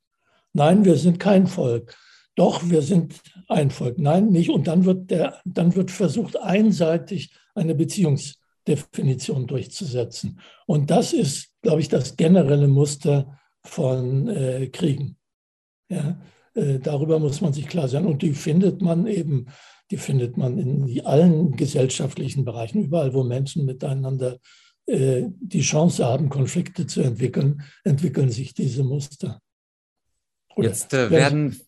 Nein, 0.52 0.84
wir 0.84 0.96
sind 0.96 1.18
kein 1.18 1.46
Volk. 1.46 1.96
Doch, 2.34 2.68
wir 2.68 2.82
sind 2.82 3.20
ein 3.49 3.70
Volk. 3.70 3.99
Nein, 3.99 4.28
nicht. 4.28 4.50
Und 4.50 4.66
dann 4.66 4.84
wird, 4.84 5.11
der, 5.11 5.40
dann 5.44 5.75
wird 5.75 5.90
versucht, 5.90 6.37
einseitig 6.40 7.32
eine 7.54 7.75
Beziehungsdefinition 7.75 9.46
durchzusetzen. 9.46 10.40
Und 10.66 10.90
das 10.90 11.12
ist, 11.12 11.50
glaube 11.62 11.80
ich, 11.80 11.88
das 11.88 12.16
generelle 12.16 12.68
Muster 12.68 13.38
von 13.62 14.28
äh, 14.28 14.68
Kriegen. 14.68 15.16
Ja, 15.88 16.20
äh, 16.54 16.78
darüber 16.80 17.18
muss 17.18 17.40
man 17.40 17.52
sich 17.52 17.68
klar 17.68 17.88
sein. 17.88 18.06
Und 18.06 18.23
die 18.23 18.34
findet 18.34 18.82
man 18.82 19.06
eben, 19.06 19.46
die 19.91 19.97
findet 19.97 20.37
man 20.37 20.59
in 20.59 21.07
allen 21.07 21.57
gesellschaftlichen 21.57 22.45
Bereichen, 22.45 22.83
überall, 22.83 23.14
wo 23.14 23.23
Menschen 23.23 23.64
miteinander 23.64 24.38
äh, 24.87 25.25
die 25.41 25.62
Chance 25.62 26.05
haben, 26.05 26.29
Konflikte 26.29 26.87
zu 26.87 27.03
entwickeln, 27.03 27.62
entwickeln 27.85 28.31
sich 28.31 28.55
diese 28.55 28.85
Muster. 28.85 29.41
Oder 30.57 30.69
Jetzt 30.69 30.93
äh, 30.95 31.11
werden 31.11 31.61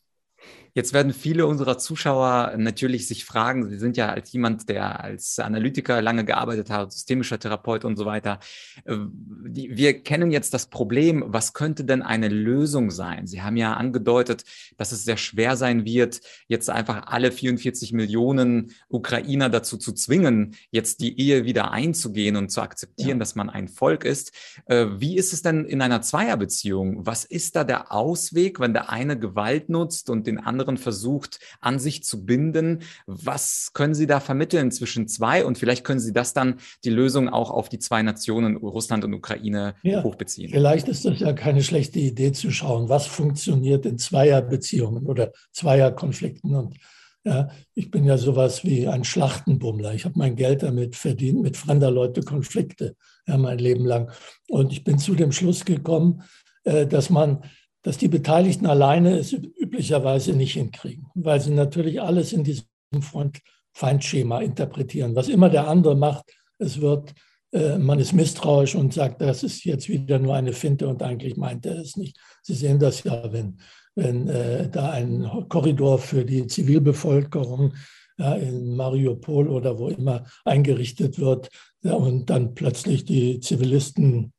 Jetzt 0.76 0.92
werden 0.92 1.14
viele 1.14 1.46
unserer 1.46 1.78
Zuschauer 1.78 2.52
natürlich 2.58 3.08
sich 3.08 3.24
fragen, 3.24 3.66
Sie 3.70 3.78
sind 3.78 3.96
ja 3.96 4.10
als 4.10 4.30
jemand, 4.32 4.68
der 4.68 5.02
als 5.02 5.38
Analytiker 5.38 6.02
lange 6.02 6.26
gearbeitet 6.26 6.68
hat, 6.68 6.92
systemischer 6.92 7.38
Therapeut 7.38 7.86
und 7.86 7.96
so 7.96 8.04
weiter. 8.04 8.40
Äh, 8.84 8.96
wir 8.98 10.02
kennen 10.02 10.30
jetzt 10.30 10.52
das 10.52 10.66
Problem, 10.66 11.24
was 11.28 11.54
könnte 11.54 11.84
denn 11.86 12.02
eine 12.02 12.28
Lösung 12.28 12.90
sein? 12.90 13.26
Sie 13.26 13.40
haben 13.40 13.56
ja 13.56 13.72
angedeutet, 13.72 14.44
dass 14.76 14.92
es 14.92 15.06
sehr 15.06 15.16
schwer 15.16 15.56
sein 15.56 15.86
wird, 15.86 16.20
jetzt 16.46 16.68
einfach 16.68 17.06
alle 17.06 17.32
44 17.32 17.94
Millionen 17.94 18.72
Ukrainer 18.90 19.48
dazu 19.48 19.78
zu 19.78 19.94
zwingen, 19.94 20.56
jetzt 20.70 21.00
die 21.00 21.18
Ehe 21.18 21.46
wieder 21.46 21.70
einzugehen 21.70 22.36
und 22.36 22.50
zu 22.50 22.60
akzeptieren, 22.60 23.12
ja. 23.12 23.20
dass 23.20 23.34
man 23.34 23.48
ein 23.48 23.68
Volk 23.68 24.04
ist. 24.04 24.30
Äh, 24.66 24.88
wie 24.98 25.16
ist 25.16 25.32
es 25.32 25.40
denn 25.40 25.64
in 25.64 25.80
einer 25.80 26.02
Zweierbeziehung? 26.02 27.06
Was 27.06 27.24
ist 27.24 27.56
da 27.56 27.64
der 27.64 27.92
Ausweg, 27.92 28.60
wenn 28.60 28.74
der 28.74 28.90
eine 28.90 29.18
Gewalt 29.18 29.70
nutzt 29.70 30.10
und 30.10 30.26
den 30.26 30.38
anderen 30.38 30.65
anderen 30.66 30.76
versucht, 30.76 31.38
an 31.60 31.78
sich 31.78 32.02
zu 32.02 32.24
binden. 32.24 32.80
Was 33.06 33.70
können 33.72 33.94
Sie 33.94 34.06
da 34.06 34.20
vermitteln 34.20 34.70
zwischen 34.70 35.08
zwei? 35.08 35.44
Und 35.44 35.58
vielleicht 35.58 35.84
können 35.84 36.00
Sie 36.00 36.12
das 36.12 36.32
dann 36.32 36.56
die 36.84 36.90
Lösung 36.90 37.28
auch 37.28 37.50
auf 37.50 37.68
die 37.68 37.78
zwei 37.78 38.02
Nationen, 38.02 38.56
Russland 38.56 39.04
und 39.04 39.14
Ukraine, 39.14 39.74
ja, 39.82 40.02
hochbeziehen. 40.02 40.50
Vielleicht 40.50 40.88
ist 40.88 41.04
das 41.04 41.20
ja 41.20 41.32
keine 41.32 41.62
schlechte 41.62 41.98
Idee 41.98 42.32
zu 42.32 42.50
schauen, 42.50 42.88
was 42.88 43.06
funktioniert 43.06 43.86
in 43.86 43.98
Zweierbeziehungen 43.98 45.06
oder 45.06 45.32
Zweierkonflikten. 45.52 46.54
Und 46.54 46.76
ja, 47.24 47.48
ich 47.74 47.90
bin 47.90 48.04
ja 48.04 48.18
sowas 48.18 48.64
wie 48.64 48.88
ein 48.88 49.04
Schlachtenbummler. 49.04 49.94
Ich 49.94 50.04
habe 50.04 50.18
mein 50.18 50.36
Geld 50.36 50.62
damit 50.62 50.96
verdient, 50.96 51.42
mit 51.42 51.56
fremder 51.56 51.90
Leute 51.90 52.22
Konflikte, 52.22 52.96
ja, 53.26 53.36
mein 53.36 53.58
Leben 53.58 53.84
lang. 53.84 54.10
Und 54.48 54.72
ich 54.72 54.84
bin 54.84 54.98
zu 54.98 55.14
dem 55.14 55.32
Schluss 55.32 55.64
gekommen, 55.64 56.22
äh, 56.64 56.86
dass 56.86 57.10
man 57.10 57.44
dass 57.86 57.98
die 57.98 58.08
Beteiligten 58.08 58.66
alleine 58.66 59.16
es 59.16 59.32
üblicherweise 59.32 60.32
nicht 60.32 60.54
hinkriegen, 60.54 61.06
weil 61.14 61.40
sie 61.40 61.52
natürlich 61.52 62.02
alles 62.02 62.32
in 62.32 62.42
diesem 62.42 62.66
Freund-Feind-Schema 63.00 64.40
interpretieren. 64.40 65.14
Was 65.14 65.28
immer 65.28 65.48
der 65.50 65.68
andere 65.68 65.94
macht, 65.94 66.24
es 66.58 66.80
wird, 66.80 67.14
äh, 67.52 67.78
man 67.78 68.00
ist 68.00 68.12
misstrauisch 68.12 68.74
und 68.74 68.92
sagt, 68.92 69.20
das 69.20 69.44
ist 69.44 69.64
jetzt 69.64 69.88
wieder 69.88 70.18
nur 70.18 70.34
eine 70.34 70.52
Finte 70.52 70.88
und 70.88 71.00
eigentlich 71.00 71.36
meint 71.36 71.64
er 71.64 71.78
es 71.78 71.96
nicht. 71.96 72.18
Sie 72.42 72.54
sehen 72.54 72.80
das 72.80 73.04
ja, 73.04 73.32
wenn, 73.32 73.60
wenn 73.94 74.28
äh, 74.30 74.68
da 74.68 74.90
ein 74.90 75.30
Korridor 75.48 76.00
für 76.00 76.24
die 76.24 76.48
Zivilbevölkerung 76.48 77.72
ja, 78.18 78.34
in 78.34 78.74
Mariupol 78.74 79.46
oder 79.46 79.78
wo 79.78 79.90
immer 79.90 80.24
eingerichtet 80.44 81.20
wird 81.20 81.50
ja, 81.84 81.92
und 81.92 82.30
dann 82.30 82.56
plötzlich 82.56 83.04
die 83.04 83.38
Zivilisten 83.38 84.32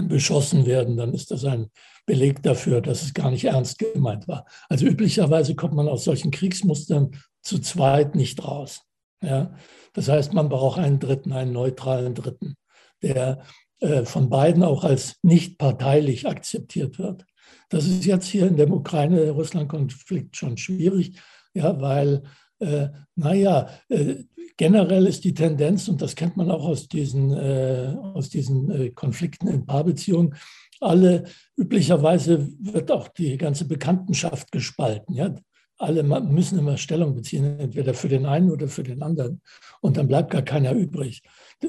beschossen 0.00 0.66
werden, 0.66 0.96
dann 0.96 1.14
ist 1.14 1.32
das 1.32 1.44
ein 1.44 1.66
Beleg 2.06 2.42
dafür, 2.42 2.80
dass 2.80 3.02
es 3.02 3.14
gar 3.14 3.30
nicht 3.30 3.44
ernst 3.44 3.78
gemeint 3.78 4.28
war. 4.28 4.46
Also 4.68 4.86
üblicherweise 4.86 5.56
kommt 5.56 5.74
man 5.74 5.88
aus 5.88 6.04
solchen 6.04 6.30
Kriegsmustern 6.30 7.10
zu 7.42 7.58
zweit 7.58 8.14
nicht 8.14 8.44
raus. 8.44 8.82
Ja? 9.22 9.54
Das 9.92 10.08
heißt, 10.08 10.32
man 10.32 10.48
braucht 10.48 10.78
einen 10.78 11.00
Dritten, 11.00 11.32
einen 11.32 11.52
neutralen 11.52 12.14
Dritten, 12.14 12.54
der 13.02 13.42
äh, 13.80 14.04
von 14.04 14.30
beiden 14.30 14.62
auch 14.62 14.84
als 14.84 15.16
nicht 15.22 15.58
parteilich 15.58 16.26
akzeptiert 16.26 16.98
wird. 16.98 17.24
Das 17.68 17.86
ist 17.86 18.04
jetzt 18.04 18.26
hier 18.26 18.46
in 18.46 18.56
dem 18.56 18.72
Ukraine-Russland-Konflikt 18.72 20.36
schon 20.36 20.56
schwierig, 20.56 21.18
ja, 21.54 21.80
weil, 21.80 22.22
äh, 22.60 22.88
naja, 23.16 23.68
äh, 23.88 24.24
generell 24.56 25.06
ist 25.06 25.24
die 25.24 25.34
Tendenz, 25.34 25.88
und 25.88 26.00
das 26.00 26.14
kennt 26.14 26.36
man 26.36 26.50
auch 26.50 26.64
aus 26.64 26.88
diesen, 26.88 27.32
äh, 27.32 27.94
aus 28.14 28.30
diesen 28.30 28.70
äh, 28.70 28.90
Konflikten 28.90 29.48
in 29.48 29.66
Paarbeziehungen, 29.66 30.34
alle, 30.80 31.24
üblicherweise 31.56 32.48
wird 32.58 32.90
auch 32.90 33.08
die 33.08 33.36
ganze 33.36 33.66
Bekanntenschaft 33.66 34.52
gespalten. 34.52 35.14
Ja? 35.14 35.34
Alle 35.78 36.02
müssen 36.02 36.58
immer 36.58 36.78
Stellung 36.78 37.14
beziehen, 37.14 37.58
entweder 37.58 37.92
für 37.92 38.08
den 38.08 38.24
einen 38.24 38.50
oder 38.50 38.66
für 38.68 38.82
den 38.82 39.02
anderen. 39.02 39.42
Und 39.82 39.98
dann 39.98 40.08
bleibt 40.08 40.30
gar 40.30 40.42
keiner 40.42 40.72
übrig. 40.72 41.22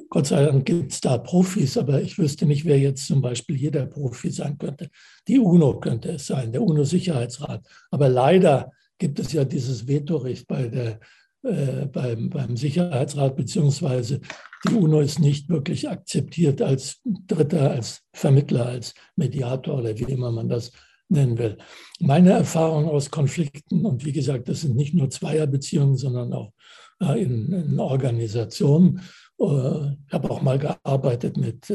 Gott 0.10 0.28
sei 0.28 0.46
Dank 0.46 0.66
gibt 0.66 0.94
es 0.94 1.02
da 1.02 1.18
Profis, 1.18 1.78
aber 1.78 2.02
ich 2.02 2.18
wüsste 2.18 2.46
nicht, 2.46 2.64
wer 2.66 2.80
jetzt 2.80 3.06
zum 3.06 3.22
Beispiel 3.22 3.58
jeder 3.58 3.86
Profi 3.86 4.30
sein 4.32 4.58
könnte. 4.58 4.90
Die 5.28 5.40
UNO 5.40 5.80
könnte 5.80 6.12
es 6.12 6.28
sein, 6.28 6.54
der 6.54 6.62
UNO-Sicherheitsrat. 6.62 7.66
Aber 7.92 8.08
leider 8.08 8.72
gibt 8.98 9.20
es 9.20 9.34
ja 9.34 9.44
dieses 9.44 9.88
Vetorecht 9.88 10.48
bei 10.48 10.68
der 10.68 11.00
äh, 11.48 11.86
beim, 11.86 12.30
beim 12.30 12.58
Sicherheitsrat, 12.58 13.36
beziehungsweise 13.36 14.20
die 14.68 14.74
UNO 14.74 15.00
ist 15.00 15.20
nicht 15.20 15.50
wirklich 15.50 15.90
akzeptiert 15.90 16.62
als 16.62 17.02
Dritter, 17.06 17.72
als 17.72 18.04
Vermittler, 18.14 18.66
als 18.66 18.94
Mediator 19.16 19.78
oder 19.80 19.98
wie 19.98 20.12
immer 20.12 20.32
man 20.32 20.50
das 20.50 20.72
nennen 21.10 21.38
will. 21.38 21.58
Meine 22.00 22.32
Erfahrung 22.32 22.90
aus 22.90 23.12
Konflikten, 23.12 23.86
und 23.86 24.04
wie 24.06 24.12
gesagt, 24.12 24.50
das 24.50 24.62
sind 24.62 24.76
nicht 24.76 24.94
nur 24.94 25.10
Zweierbeziehungen, 25.10 25.96
sondern 25.96 26.34
auch 26.34 26.52
äh, 27.00 27.22
in, 27.22 27.52
in, 27.54 27.80
Organisationen. 27.80 29.02
Äh, 29.40 29.94
ich 30.08 30.14
habe 30.14 30.30
auch 30.30 30.42
mal 30.42 30.60
gearbeitet 30.60 31.38
mit, 31.38 31.74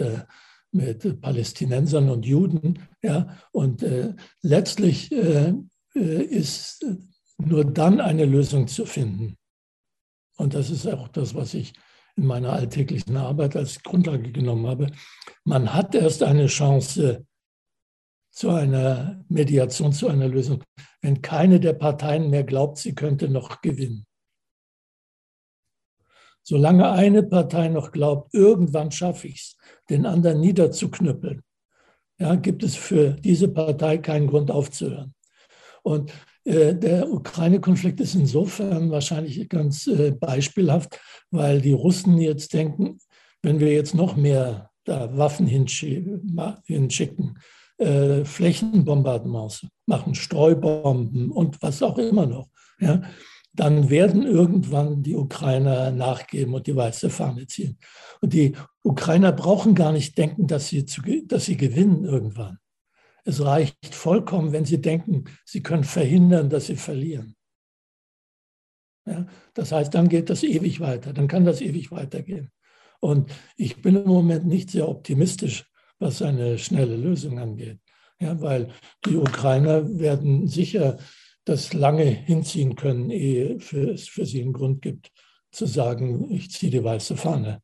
mit 0.72 1.20
Palästinensern 1.20 2.10
und 2.10 2.26
Juden. 2.26 2.78
Ja, 3.02 3.38
und 3.52 3.84
letztlich 4.40 5.12
ist 5.94 6.86
nur 7.38 7.64
dann 7.64 8.00
eine 8.00 8.24
Lösung 8.24 8.68
zu 8.68 8.86
finden, 8.86 9.36
und 10.36 10.54
das 10.54 10.70
ist 10.70 10.86
auch 10.86 11.08
das, 11.08 11.34
was 11.34 11.54
ich 11.54 11.72
in 12.16 12.26
meiner 12.26 12.52
alltäglichen 12.52 13.16
Arbeit 13.16 13.56
als 13.56 13.82
Grundlage 13.82 14.32
genommen 14.32 14.66
habe. 14.66 14.88
Man 15.44 15.72
hat 15.72 15.94
erst 15.94 16.22
eine 16.22 16.46
Chance 16.46 17.26
zu 18.30 18.50
einer 18.50 19.24
Mediation, 19.28 19.92
zu 19.92 20.08
einer 20.08 20.28
Lösung, 20.28 20.62
wenn 21.00 21.22
keine 21.22 21.60
der 21.60 21.74
Parteien 21.74 22.30
mehr 22.30 22.44
glaubt, 22.44 22.78
sie 22.78 22.94
könnte 22.94 23.28
noch 23.28 23.60
gewinnen. 23.60 24.06
Solange 26.42 26.90
eine 26.90 27.22
Partei 27.22 27.68
noch 27.68 27.92
glaubt, 27.92 28.34
irgendwann 28.34 28.90
schaffe 28.90 29.28
ich 29.28 29.36
es, 29.36 29.56
den 29.90 30.06
anderen 30.06 30.40
niederzuknüppeln, 30.40 31.42
ja, 32.18 32.34
gibt 32.34 32.62
es 32.62 32.74
für 32.74 33.10
diese 33.12 33.48
Partei 33.48 33.98
keinen 33.98 34.26
Grund 34.26 34.50
aufzuhören. 34.50 35.14
Und 35.82 36.12
der 36.44 37.12
Ukraine-Konflikt 37.12 38.00
ist 38.00 38.14
insofern 38.14 38.90
wahrscheinlich 38.90 39.48
ganz 39.48 39.86
äh, 39.86 40.10
beispielhaft, 40.10 41.00
weil 41.30 41.60
die 41.60 41.72
Russen 41.72 42.18
jetzt 42.18 42.52
denken, 42.52 42.98
wenn 43.42 43.60
wir 43.60 43.72
jetzt 43.72 43.94
noch 43.94 44.16
mehr 44.16 44.70
da 44.84 45.16
Waffen 45.16 45.46
hinschicken, 45.46 47.38
äh, 47.78 48.24
Flächenbombardements 48.24 49.66
machen, 49.86 50.14
Streubomben 50.14 51.30
und 51.30 51.62
was 51.62 51.82
auch 51.82 51.98
immer 51.98 52.26
noch, 52.26 52.48
ja, 52.80 53.02
dann 53.54 53.90
werden 53.90 54.22
irgendwann 54.22 55.02
die 55.02 55.14
Ukrainer 55.14 55.90
nachgeben 55.90 56.54
und 56.54 56.66
die 56.66 56.74
weiße 56.74 57.10
Fahne 57.10 57.46
ziehen. 57.46 57.78
Und 58.20 58.32
die 58.32 58.54
Ukrainer 58.82 59.32
brauchen 59.32 59.74
gar 59.74 59.92
nicht 59.92 60.16
denken, 60.16 60.46
dass 60.46 60.68
sie, 60.68 60.86
zu, 60.86 61.02
dass 61.26 61.44
sie 61.44 61.56
gewinnen 61.56 62.04
irgendwann. 62.04 62.58
Es 63.24 63.44
reicht 63.44 63.94
vollkommen, 63.94 64.52
wenn 64.52 64.64
Sie 64.64 64.80
denken, 64.80 65.24
Sie 65.44 65.62
können 65.62 65.84
verhindern, 65.84 66.50
dass 66.50 66.66
Sie 66.66 66.76
verlieren. 66.76 67.36
Ja, 69.06 69.26
das 69.54 69.72
heißt, 69.72 69.94
dann 69.94 70.08
geht 70.08 70.30
das 70.30 70.42
ewig 70.42 70.80
weiter, 70.80 71.12
dann 71.12 71.28
kann 71.28 71.44
das 71.44 71.60
ewig 71.60 71.90
weitergehen. 71.90 72.50
Und 73.00 73.32
ich 73.56 73.82
bin 73.82 73.96
im 73.96 74.06
Moment 74.06 74.46
nicht 74.46 74.70
sehr 74.70 74.88
optimistisch, 74.88 75.64
was 75.98 76.22
eine 76.22 76.58
schnelle 76.58 76.96
Lösung 76.96 77.38
angeht. 77.38 77.80
Ja, 78.20 78.40
weil 78.40 78.70
die 79.04 79.16
Ukrainer 79.16 79.98
werden 79.98 80.46
sicher 80.46 80.98
das 81.44 81.72
lange 81.72 82.04
hinziehen 82.04 82.76
können, 82.76 83.10
ehe 83.10 83.56
es 83.56 84.08
für 84.08 84.24
sie 84.24 84.42
einen 84.42 84.52
Grund 84.52 84.82
gibt, 84.82 85.10
zu 85.50 85.66
sagen, 85.66 86.30
ich 86.30 86.50
ziehe 86.50 86.70
die 86.70 86.84
weiße 86.84 87.16
Fahne. 87.16 87.62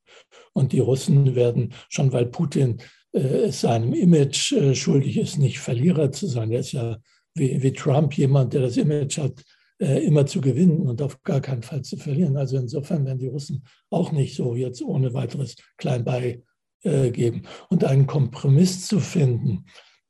Und 0.53 0.73
die 0.73 0.81
Russen 0.81 1.37
werden, 1.37 1.73
schon 1.88 2.12
weil 2.12 2.27
Putin 2.27 2.83
seinem 3.12 3.95
Image 3.95 4.53
äh, 4.53 4.75
schuldig 4.75 5.17
ist, 5.17 5.38
nicht 5.38 5.59
Verlierer 5.59 6.12
zu 6.12 6.27
sein. 6.27 6.50
Er 6.50 6.61
ist 6.61 6.73
ja 6.73 6.99
wie, 7.35 7.62
wie 7.62 7.73
Trump 7.73 8.15
jemand, 8.15 8.53
der 8.53 8.62
das 8.62 8.77
Image 8.77 9.19
hat, 9.19 9.45
äh, 9.81 10.05
immer 10.05 10.27
zu 10.27 10.41
gewinnen 10.41 10.87
und 10.88 11.00
auf 11.00 11.23
gar 11.23 11.41
keinen 11.41 11.62
Fall 11.62 11.83
zu 11.83 11.97
verlieren. 11.97 12.37
Also 12.37 12.59
insofern 12.59 13.07
werden 13.07 13.19
die 13.19 13.29
Russen 13.29 13.65
auch 13.91 14.12
nicht 14.12 14.37
so 14.37 14.55
jetzt 14.55 14.83
ohne 14.83 15.15
weiteres 15.15 15.57
klein 15.77 16.05
beigeben. 16.05 17.43
Und 17.71 17.85
einen 17.85 18.07
Kompromiss 18.07 18.87
zu 18.87 19.00
finden, 19.00 19.65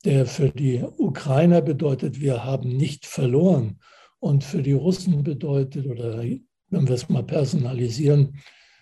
der 0.04 0.26
für 0.26 0.50
die 0.50 0.82
Ukrainer 0.96 1.60
bedeutet, 1.60 2.20
wir 2.20 2.44
haben 2.44 2.76
nicht 2.76 3.06
verloren 3.06 3.78
und 4.20 4.42
für 4.42 4.62
die 4.62 4.72
Russen 4.72 5.22
bedeutet, 5.22 5.86
oder 5.86 6.22
wenn 6.70 6.88
wir 6.88 6.94
es 6.94 7.08
mal 7.08 7.24
personalisieren, 7.24 8.38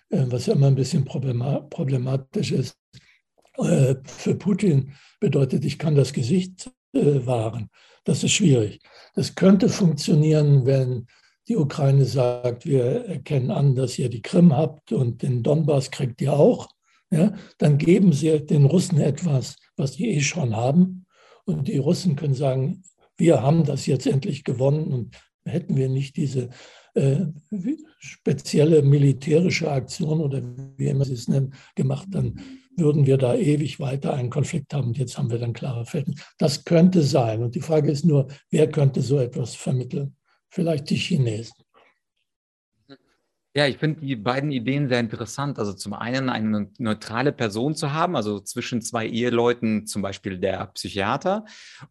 äh, 0.09 0.25
was 0.27 0.45
ja 0.47 0.53
immer 0.53 0.67
ein 0.67 0.75
bisschen 0.75 1.05
problematisch 1.05 2.51
ist, 2.51 2.77
äh, 3.57 3.95
für 4.03 4.35
Putin 4.35 4.93
bedeutet, 5.19 5.65
ich 5.65 5.79
kann 5.79 5.95
das 5.95 6.13
Gesicht 6.13 6.71
äh, 6.93 7.25
wahren. 7.25 7.69
Das 8.03 8.23
ist 8.23 8.31
schwierig. 8.31 8.79
Das 9.15 9.35
könnte 9.35 9.69
funktionieren, 9.69 10.65
wenn 10.65 11.07
die 11.47 11.57
Ukraine 11.57 12.05
sagt, 12.05 12.65
wir 12.65 13.05
erkennen 13.05 13.51
an, 13.51 13.75
dass 13.75 13.97
ihr 13.97 14.09
die 14.09 14.21
Krim 14.21 14.55
habt 14.55 14.91
und 14.91 15.23
den 15.23 15.43
Donbass 15.43 15.91
kriegt 15.91 16.21
ihr 16.21 16.33
auch. 16.33 16.69
Ja, 17.09 17.33
dann 17.57 17.77
geben 17.77 18.11
sie 18.11 18.45
den 18.45 18.65
Russen 18.65 18.99
etwas, 18.99 19.55
was 19.77 19.93
die 19.93 20.09
eh 20.09 20.21
schon 20.21 20.55
haben. 20.55 21.05
Und 21.45 21.69
die 21.69 21.77
Russen 21.77 22.17
können 22.17 22.33
sagen, 22.33 22.83
wir 23.15 23.41
haben 23.41 23.63
das 23.63 23.85
jetzt 23.85 24.05
endlich 24.05 24.43
gewonnen 24.43 24.87
und 24.87 25.17
hätten 25.45 25.77
wir 25.77 25.87
nicht 25.87 26.17
diese 26.17 26.49
äh, 26.95 27.27
spezielle 27.99 28.81
militärische 28.81 29.71
Aktion 29.71 30.19
oder 30.19 30.41
wie 30.77 30.87
immer 30.87 31.05
sie 31.05 31.13
es 31.13 31.29
nennen, 31.29 31.53
gemacht, 31.75 32.07
dann 32.11 32.41
würden 32.77 33.05
wir 33.05 33.17
da 33.17 33.35
ewig 33.35 33.79
weiter 33.79 34.13
einen 34.13 34.29
Konflikt 34.29 34.73
haben. 34.73 34.87
Und 34.87 34.97
jetzt 34.97 35.17
haben 35.17 35.31
wir 35.31 35.39
dann 35.39 35.53
klare 35.53 35.85
Fäden. 35.85 36.19
Das 36.37 36.63
könnte 36.63 37.01
sein. 37.01 37.43
Und 37.43 37.55
die 37.55 37.61
Frage 37.61 37.91
ist 37.91 38.05
nur, 38.05 38.27
wer 38.49 38.69
könnte 38.69 39.01
so 39.01 39.19
etwas 39.19 39.55
vermitteln? 39.55 40.15
Vielleicht 40.49 40.89
die 40.89 40.95
Chinesen. 40.95 41.55
Ja, 43.57 43.65
ich 43.65 43.79
finde 43.79 44.01
die 44.01 44.15
beiden 44.15 44.51
Ideen 44.51 44.87
sehr 44.87 44.99
interessant. 44.99 45.57
Also 45.57 45.73
zum 45.73 45.93
einen 45.93 46.29
eine 46.29 46.69
neutrale 46.77 47.31
Person 47.31 47.73
zu 47.73 47.91
haben, 47.91 48.15
also 48.15 48.39
zwischen 48.39 48.83
zwei 48.83 49.07
Eheleuten, 49.07 49.87
zum 49.87 50.03
Beispiel 50.03 50.37
der 50.37 50.67
Psychiater, 50.67 51.43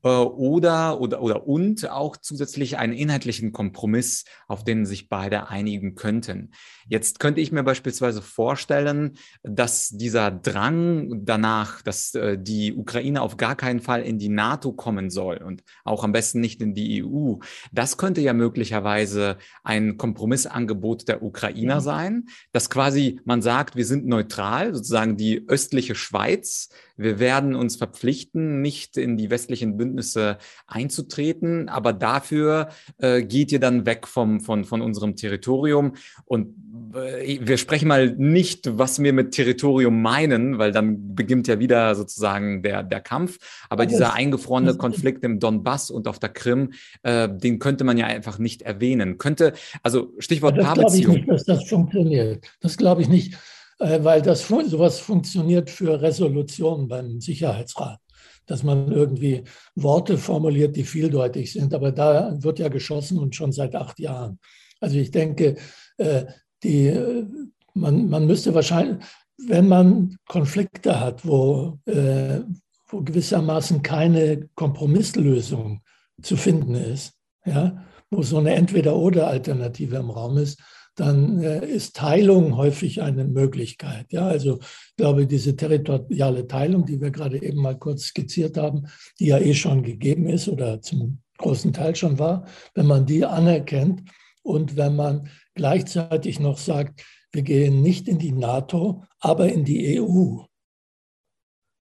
äh, 0.04 0.08
oder, 0.08 1.00
oder, 1.00 1.20
oder 1.20 1.48
und 1.48 1.90
auch 1.90 2.16
zusätzlich 2.16 2.78
einen 2.78 2.92
inhaltlichen 2.92 3.50
Kompromiss, 3.52 4.26
auf 4.46 4.62
den 4.62 4.86
sich 4.86 5.08
beide 5.08 5.48
einigen 5.48 5.96
könnten. 5.96 6.52
Jetzt 6.88 7.18
könnte 7.18 7.40
ich 7.40 7.50
mir 7.50 7.64
beispielsweise 7.64 8.22
vorstellen, 8.22 9.18
dass 9.42 9.88
dieser 9.88 10.30
Drang 10.30 11.24
danach, 11.24 11.82
dass 11.82 12.14
äh, 12.14 12.38
die 12.38 12.74
Ukraine 12.74 13.22
auf 13.22 13.38
gar 13.38 13.56
keinen 13.56 13.80
Fall 13.80 14.02
in 14.02 14.20
die 14.20 14.28
NATO 14.28 14.72
kommen 14.72 15.10
soll 15.10 15.38
und 15.38 15.64
auch 15.82 16.04
am 16.04 16.12
besten 16.12 16.40
nicht 16.40 16.62
in 16.62 16.74
die 16.74 17.02
EU, 17.04 17.38
das 17.72 17.98
könnte 17.98 18.20
ja 18.20 18.34
möglicherweise 18.34 19.38
ein 19.64 19.96
Kompromissangebot 19.96 21.08
der 21.08 21.24
Ukrainer 21.56 21.76
mhm. 21.76 21.80
sein, 21.80 22.28
dass 22.52 22.70
quasi 22.70 23.20
man 23.24 23.42
sagt, 23.42 23.76
wir 23.76 23.86
sind 23.86 24.06
neutral, 24.06 24.74
sozusagen 24.74 25.16
die 25.16 25.44
östliche 25.48 25.94
Schweiz 25.94 26.68
wir 26.96 27.18
werden 27.18 27.54
uns 27.54 27.76
verpflichten, 27.76 28.62
nicht 28.62 28.96
in 28.96 29.16
die 29.16 29.30
westlichen 29.30 29.76
Bündnisse 29.76 30.38
einzutreten, 30.66 31.68
aber 31.68 31.92
dafür 31.92 32.68
äh, 32.98 33.22
geht 33.22 33.52
ihr 33.52 33.60
dann 33.60 33.84
weg 33.84 34.06
vom, 34.06 34.40
von, 34.40 34.64
von 34.64 34.80
unserem 34.80 35.14
Territorium. 35.14 35.92
Und 36.24 36.54
äh, 36.94 37.38
wir 37.42 37.58
sprechen 37.58 37.88
mal 37.88 38.14
nicht, 38.16 38.78
was 38.78 39.02
wir 39.02 39.12
mit 39.12 39.32
Territorium 39.32 40.00
meinen, 40.00 40.58
weil 40.58 40.72
dann 40.72 41.14
beginnt 41.14 41.48
ja 41.48 41.58
wieder 41.58 41.94
sozusagen 41.94 42.62
der, 42.62 42.82
der 42.82 43.00
Kampf. 43.00 43.38
Aber 43.68 43.84
das 43.84 43.92
dieser 43.92 44.14
eingefrorene 44.14 44.76
Konflikt 44.76 45.22
im 45.22 45.38
Donbass 45.38 45.90
und 45.90 46.08
auf 46.08 46.18
der 46.18 46.30
Krim, 46.30 46.72
äh, 47.02 47.28
den 47.28 47.58
könnte 47.58 47.84
man 47.84 47.98
ja 47.98 48.06
einfach 48.06 48.38
nicht 48.38 48.62
erwähnen. 48.62 49.18
Könnte, 49.18 49.52
also 49.82 50.14
Stichwort 50.18 50.56
das 50.56 50.64
Paarbeziehung. 50.64 51.26
Das 51.46 51.68
funktioniert. 51.68 52.46
Das 52.60 52.76
glaube 52.76 53.02
ich 53.02 53.08
nicht. 53.08 53.36
Äh, 53.78 54.02
weil 54.02 54.22
das 54.22 54.48
sowas 54.48 55.00
funktioniert 55.00 55.70
für 55.70 56.00
Resolutionen 56.00 56.88
beim 56.88 57.20
Sicherheitsrat, 57.20 58.00
dass 58.46 58.62
man 58.62 58.90
irgendwie 58.90 59.44
Worte 59.74 60.16
formuliert, 60.18 60.76
die 60.76 60.84
vieldeutig 60.84 61.52
sind. 61.52 61.74
Aber 61.74 61.92
da 61.92 62.42
wird 62.42 62.58
ja 62.58 62.68
geschossen 62.68 63.18
und 63.18 63.34
schon 63.34 63.52
seit 63.52 63.74
acht 63.74 63.98
Jahren. 63.98 64.38
Also 64.80 64.96
ich 64.96 65.10
denke, 65.10 65.56
äh, 65.98 66.24
die, 66.62 67.26
man, 67.74 68.08
man 68.08 68.26
müsste 68.26 68.54
wahrscheinlich, 68.54 69.04
wenn 69.36 69.68
man 69.68 70.16
Konflikte 70.26 70.98
hat, 70.98 71.26
wo, 71.26 71.78
äh, 71.84 72.40
wo 72.88 73.02
gewissermaßen 73.02 73.82
keine 73.82 74.48
Kompromisslösung 74.54 75.82
zu 76.22 76.36
finden 76.36 76.74
ist, 76.74 77.12
ja, 77.44 77.84
wo 78.10 78.22
so 78.22 78.38
eine 78.38 78.54
Entweder-oder-Alternative 78.54 79.96
im 79.96 80.10
Raum 80.10 80.38
ist, 80.38 80.58
dann 80.96 81.42
äh, 81.42 81.64
ist 81.66 81.96
Teilung 81.96 82.56
häufig 82.56 83.02
eine 83.02 83.24
Möglichkeit. 83.24 84.06
Ja, 84.10 84.26
also 84.26 84.58
ich 84.60 84.96
glaube, 84.96 85.26
diese 85.26 85.54
territoriale 85.54 86.48
Teilung, 86.48 86.86
die 86.86 87.00
wir 87.00 87.10
gerade 87.10 87.40
eben 87.40 87.60
mal 87.60 87.78
kurz 87.78 88.04
skizziert 88.04 88.56
haben, 88.56 88.88
die 89.20 89.26
ja 89.26 89.38
eh 89.38 89.54
schon 89.54 89.82
gegeben 89.82 90.26
ist 90.26 90.48
oder 90.48 90.80
zum 90.80 91.22
großen 91.38 91.72
Teil 91.72 91.94
schon 91.94 92.18
war, 92.18 92.46
wenn 92.74 92.86
man 92.86 93.04
die 93.06 93.24
anerkennt 93.24 94.02
und 94.42 94.76
wenn 94.76 94.96
man 94.96 95.28
gleichzeitig 95.54 96.40
noch 96.40 96.58
sagt, 96.58 97.04
wir 97.30 97.42
gehen 97.42 97.82
nicht 97.82 98.08
in 98.08 98.18
die 98.18 98.32
NATO, 98.32 99.04
aber 99.20 99.52
in 99.52 99.64
die 99.64 100.00
EU. 100.00 100.44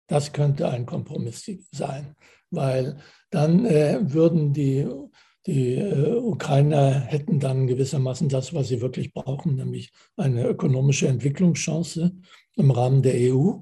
Das 0.08 0.34
könnte 0.34 0.68
ein 0.68 0.86
Kompromiss 0.86 1.50
sein, 1.72 2.16
weil 2.52 2.98
dann 3.30 3.66
äh, 3.66 4.00
würden 4.02 4.52
die 4.52 4.86
die 5.46 5.76
äh, 5.76 6.16
Ukrainer 6.16 6.92
hätten 6.92 7.40
dann 7.40 7.68
gewissermaßen 7.68 8.30
das, 8.30 8.54
was 8.54 8.68
sie 8.68 8.82
wirklich 8.82 9.14
brauchen, 9.14 9.56
nämlich 9.56 9.92
eine 10.18 10.48
ökonomische 10.48 11.08
Entwicklungschance 11.08 12.12
im 12.56 12.72
Rahmen 12.72 13.02
der 13.04 13.34
EU. 13.34 13.60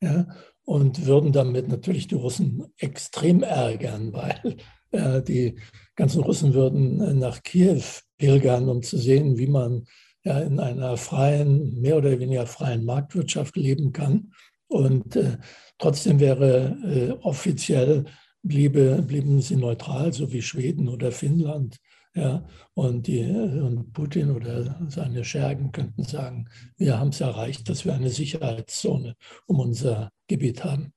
Ja, 0.00 0.26
und 0.64 1.06
würden 1.06 1.32
damit 1.32 1.68
natürlich 1.68 2.08
die 2.08 2.16
Russen 2.16 2.66
extrem 2.76 3.42
ärgern, 3.42 4.12
weil 4.12 4.56
äh, 4.90 5.22
die 5.22 5.56
ganzen 5.94 6.22
Russen 6.22 6.54
würden 6.54 7.18
nach 7.18 7.42
Kiew 7.42 7.82
pilgern, 8.18 8.68
um 8.68 8.82
zu 8.82 8.98
sehen, 8.98 9.38
wie 9.38 9.46
man 9.46 9.86
ja, 10.24 10.40
in 10.40 10.58
einer 10.58 10.96
freien, 10.96 11.80
mehr 11.80 11.96
oder 11.96 12.18
weniger 12.18 12.46
freien 12.46 12.84
Marktwirtschaft 12.84 13.56
leben 13.56 13.92
kann. 13.92 14.32
Und 14.66 15.14
äh, 15.14 15.38
trotzdem 15.78 16.18
wäre 16.18 16.76
äh, 16.84 17.10
offiziell 17.22 18.06
bliebe, 18.46 19.02
blieben 19.02 19.40
sie 19.40 19.56
neutral, 19.56 20.12
so 20.12 20.32
wie 20.32 20.42
Schweden 20.42 20.88
oder 20.88 21.12
Finnland. 21.12 21.78
Ja, 22.14 22.46
und, 22.72 23.08
die, 23.08 23.22
und 23.24 23.92
Putin 23.92 24.30
oder 24.30 24.86
seine 24.88 25.22
Schergen 25.22 25.70
könnten 25.70 26.02
sagen, 26.02 26.48
wir 26.78 26.98
haben 26.98 27.10
es 27.10 27.20
erreicht, 27.20 27.68
dass 27.68 27.84
wir 27.84 27.92
eine 27.92 28.08
Sicherheitszone 28.08 29.16
um 29.46 29.60
unser 29.60 30.10
Gebiet 30.26 30.64
haben. 30.64 30.94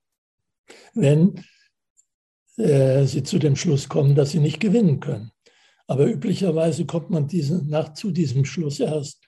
Wenn 0.93 1.43
äh, 2.55 3.05
sie 3.05 3.23
zu 3.23 3.37
dem 3.37 3.57
Schluss 3.57 3.89
kommen, 3.89 4.15
dass 4.15 4.31
sie 4.31 4.39
nicht 4.39 4.61
gewinnen 4.61 5.01
können. 5.01 5.31
Aber 5.87 6.05
üblicherweise 6.05 6.85
kommt 6.85 7.09
man 7.09 7.27
diese, 7.27 7.65
nach, 7.67 7.93
zu 7.93 8.11
diesem 8.11 8.45
Schluss 8.45 8.79
erst 8.79 9.21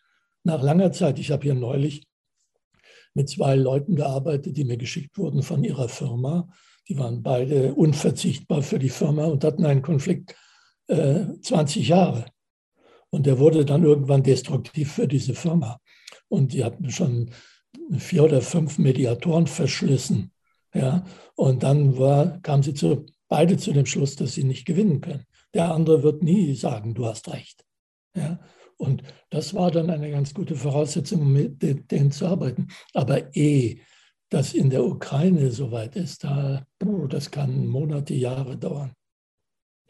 nach 0.44 0.62
langer 0.62 0.92
Zeit. 0.92 1.20
Ich 1.20 1.32
habe 1.32 1.44
hier 1.44 1.56
neulich 1.56 2.08
mit 3.14 3.30
zwei 3.30 3.56
Leuten 3.56 3.96
gearbeitet, 3.96 4.56
die 4.58 4.64
mir 4.64 4.78
geschickt 4.78 5.18
wurden 5.18 5.44
von 5.44 5.64
ihrer 5.64 5.90
Firma. 5.90 6.50
Die 6.88 6.98
waren 6.98 7.24
beide 7.24 7.74
unverzichtbar 7.74 8.62
für 8.62 8.80
die 8.80 8.90
Firma 8.90 9.26
und 9.26 9.44
hatten 9.44 9.66
einen 9.66 9.82
Konflikt 9.82 10.36
äh, 10.88 11.26
20 11.42 11.88
Jahre. 11.88 12.26
Und 13.10 13.26
der 13.26 13.40
wurde 13.40 13.66
dann 13.66 13.84
irgendwann 13.84 14.24
destruktiv 14.24 14.94
für 14.94 15.08
diese 15.08 15.34
Firma. 15.34 15.80
Und 16.28 16.54
die 16.54 16.64
hatten 16.64 16.90
schon 16.90 17.32
vier 17.98 18.24
oder 18.24 18.42
fünf 18.42 18.78
Mediatoren 18.78 19.48
verschlissen. 19.48 20.32
Ja? 20.74 21.06
Und 21.36 21.64
dann 21.64 21.98
war, 21.98 22.40
kamen 22.42 22.64
sie 22.64 22.74
zu, 22.74 23.06
beide 23.28 23.58
zu 23.58 23.74
dem 23.74 23.86
Schluss, 23.86 24.16
dass 24.16 24.34
sie 24.34 24.44
nicht 24.44 24.66
gewinnen 24.66 25.02
können. 25.02 25.26
Der 25.54 25.74
andere 25.74 26.04
wird 26.04 26.24
nie 26.24 26.56
sagen, 26.56 26.94
du 26.94 27.06
hast 27.06 27.28
recht. 27.32 27.66
Ja? 28.16 28.40
Und 28.78 29.04
das 29.30 29.54
war 29.54 29.70
dann 29.70 29.90
eine 29.90 30.10
ganz 30.10 30.34
gute 30.34 30.56
Voraussetzung, 30.56 31.32
mit 31.32 31.62
denen 31.92 32.12
zu 32.12 32.26
arbeiten. 32.26 32.70
Aber 32.94 33.36
eh 33.36 33.82
das 34.32 34.54
in 34.54 34.70
der 34.70 34.84
Ukraine 34.84 35.52
soweit 35.52 35.96
ist, 35.96 36.24
da, 36.24 36.66
das 37.10 37.30
kann 37.30 37.68
Monate, 37.68 38.14
Jahre 38.14 38.58
dauern. 38.58 38.94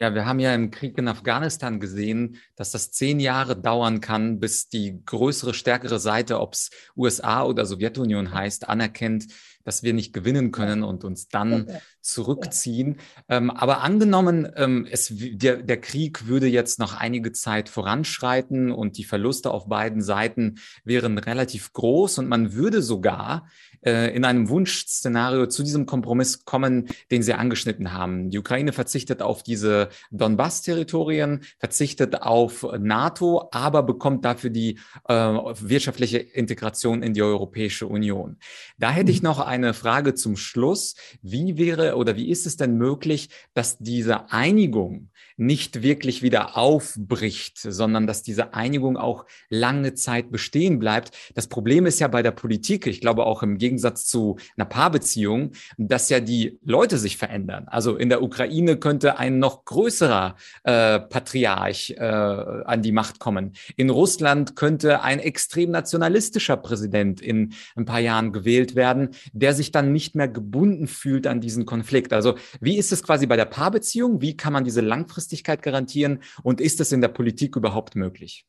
Ja, 0.00 0.16
wir 0.16 0.26
haben 0.26 0.40
ja 0.40 0.52
im 0.52 0.72
Krieg 0.72 0.98
in 0.98 1.06
Afghanistan 1.06 1.78
gesehen, 1.78 2.38
dass 2.56 2.72
das 2.72 2.90
zehn 2.90 3.20
Jahre 3.20 3.54
dauern 3.54 4.00
kann, 4.00 4.40
bis 4.40 4.68
die 4.68 5.00
größere, 5.06 5.54
stärkere 5.54 6.00
Seite, 6.00 6.40
ob 6.40 6.54
es 6.54 6.70
USA 6.96 7.44
oder 7.44 7.64
Sowjetunion 7.66 8.34
heißt, 8.34 8.68
anerkennt, 8.68 9.28
dass 9.62 9.84
wir 9.84 9.92
nicht 9.92 10.12
gewinnen 10.12 10.50
können 10.50 10.82
und 10.82 11.04
uns 11.04 11.28
dann 11.28 11.68
zurückziehen. 12.00 12.96
Ähm, 13.28 13.50
aber 13.50 13.82
angenommen, 13.82 14.50
ähm, 14.56 14.88
es, 14.90 15.12
der, 15.14 15.58
der 15.62 15.80
Krieg 15.80 16.26
würde 16.26 16.48
jetzt 16.48 16.80
noch 16.80 16.94
einige 16.94 17.30
Zeit 17.30 17.68
voranschreiten 17.68 18.72
und 18.72 18.98
die 18.98 19.04
Verluste 19.04 19.52
auf 19.52 19.68
beiden 19.68 20.02
Seiten 20.02 20.56
wären 20.82 21.16
relativ 21.16 21.72
groß 21.72 22.18
und 22.18 22.28
man 22.28 22.54
würde 22.54 22.82
sogar 22.82 23.46
äh, 23.84 24.14
in 24.14 24.24
einem 24.24 24.48
Wunschszenario 24.48 25.46
zu 25.46 25.62
diesem 25.62 25.86
Kompromiss 25.86 26.44
kommen, 26.44 26.88
den 27.10 27.22
Sie 27.22 27.34
angeschnitten 27.34 27.92
haben. 27.92 28.30
Die 28.30 28.38
Ukraine 28.38 28.72
verzichtet 28.72 29.22
auf 29.22 29.42
diese 29.42 29.88
Donbass-Territorien, 30.10 31.42
verzichtet 31.58 32.22
auf 32.22 32.66
NATO, 32.78 33.48
aber 33.52 33.82
bekommt 33.82 34.24
dafür 34.24 34.50
die 34.50 34.78
äh, 35.08 35.14
wirtschaftliche 35.14 36.18
Integration 36.18 37.02
in 37.02 37.14
die 37.14 37.22
Europäische 37.22 37.86
Union. 37.86 38.38
Da 38.78 38.90
hätte 38.90 39.10
ich 39.10 39.22
mhm. 39.22 39.28
noch 39.28 39.40
eine 39.40 39.74
Frage 39.74 40.14
zum 40.14 40.36
Schluss. 40.36 40.94
Wie 41.22 41.56
wäre 41.56 41.96
oder 41.96 42.16
wie 42.16 42.30
ist 42.30 42.46
es 42.46 42.56
denn 42.56 42.76
möglich, 42.76 43.30
dass 43.54 43.78
diese 43.78 44.30
Einigung 44.30 45.10
nicht 45.36 45.82
wirklich 45.82 46.22
wieder 46.22 46.56
aufbricht, 46.56 47.58
sondern 47.58 48.06
dass 48.06 48.22
diese 48.22 48.54
Einigung 48.54 48.96
auch 48.96 49.24
lange 49.48 49.94
Zeit 49.94 50.30
bestehen 50.30 50.78
bleibt? 50.78 51.10
Das 51.34 51.46
Problem 51.46 51.86
ist 51.86 52.00
ja 52.00 52.08
bei 52.08 52.22
der 52.22 52.30
Politik, 52.30 52.86
ich 52.86 53.00
glaube 53.00 53.24
auch 53.24 53.42
im 53.42 53.58
Gegensatz 53.58 54.06
zu 54.06 54.36
einer 54.56 54.66
Paarbeziehung, 54.66 55.52
dass 55.76 56.08
ja 56.08 56.20
die 56.20 56.58
Leute 56.62 56.98
sich 56.98 57.16
verändern. 57.16 57.66
Also 57.68 57.96
in 57.96 58.08
der 58.08 58.22
Ukraine 58.22 58.76
könnte 58.76 59.18
ein 59.18 59.38
noch 59.38 59.64
größerer 59.64 60.36
äh, 60.64 61.00
Patriarch 61.00 61.94
äh, 61.96 62.02
an 62.04 62.82
die 62.82 62.92
Macht 62.92 63.18
kommen. 63.18 63.52
In 63.76 63.90
Russland 63.90 64.56
könnte 64.56 65.02
ein 65.02 65.18
extrem 65.18 65.70
nationalistischer 65.70 66.56
Präsident 66.56 67.20
in 67.20 67.54
ein 67.76 67.84
paar 67.84 68.00
Jahren 68.00 68.32
gewählt 68.32 68.74
werden, 68.74 69.10
der 69.32 69.54
sich 69.54 69.72
dann 69.72 69.92
nicht 69.92 70.14
mehr 70.14 70.28
gebunden 70.28 70.86
fühlt 70.86 71.26
an 71.26 71.40
diesen 71.40 71.66
Konflikt. 71.66 72.12
Also 72.12 72.34
wie 72.60 72.76
ist 72.76 72.92
es 72.92 73.02
quasi 73.02 73.26
bei 73.26 73.36
der 73.36 73.44
Paarbeziehung? 73.44 74.20
Wie 74.20 74.36
kann 74.36 74.52
man 74.52 74.64
diese 74.64 74.80
Langfristigkeit 75.22 75.62
garantieren? 75.62 76.22
Und 76.42 76.60
ist 76.60 76.80
es 76.80 76.92
in 76.92 77.00
der 77.00 77.08
Politik 77.08 77.56
überhaupt 77.56 77.96
möglich? 77.96 78.46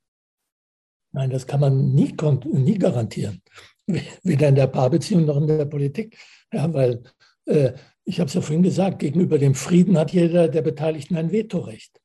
Nein, 1.11 1.29
das 1.29 1.45
kann 1.45 1.59
man 1.59 1.93
nie, 1.93 2.15
nie 2.43 2.77
garantieren 2.77 3.41
weder 4.23 4.47
in 4.47 4.55
der 4.55 4.67
Paarbeziehung 4.67 5.25
noch 5.25 5.37
in 5.37 5.47
der 5.47 5.65
Politik. 5.65 6.17
Ja, 6.51 6.73
weil 6.73 7.03
äh, 7.45 7.73
ich 8.05 8.19
habe 8.19 8.27
es 8.27 8.33
ja 8.33 8.41
vorhin 8.41 8.63
gesagt, 8.63 8.99
gegenüber 8.99 9.37
dem 9.37 9.55
Frieden 9.55 9.97
hat 9.97 10.11
jeder 10.11 10.47
der 10.47 10.61
Beteiligten 10.61 11.15
ein 11.17 11.31
Vetorecht. 11.31 11.99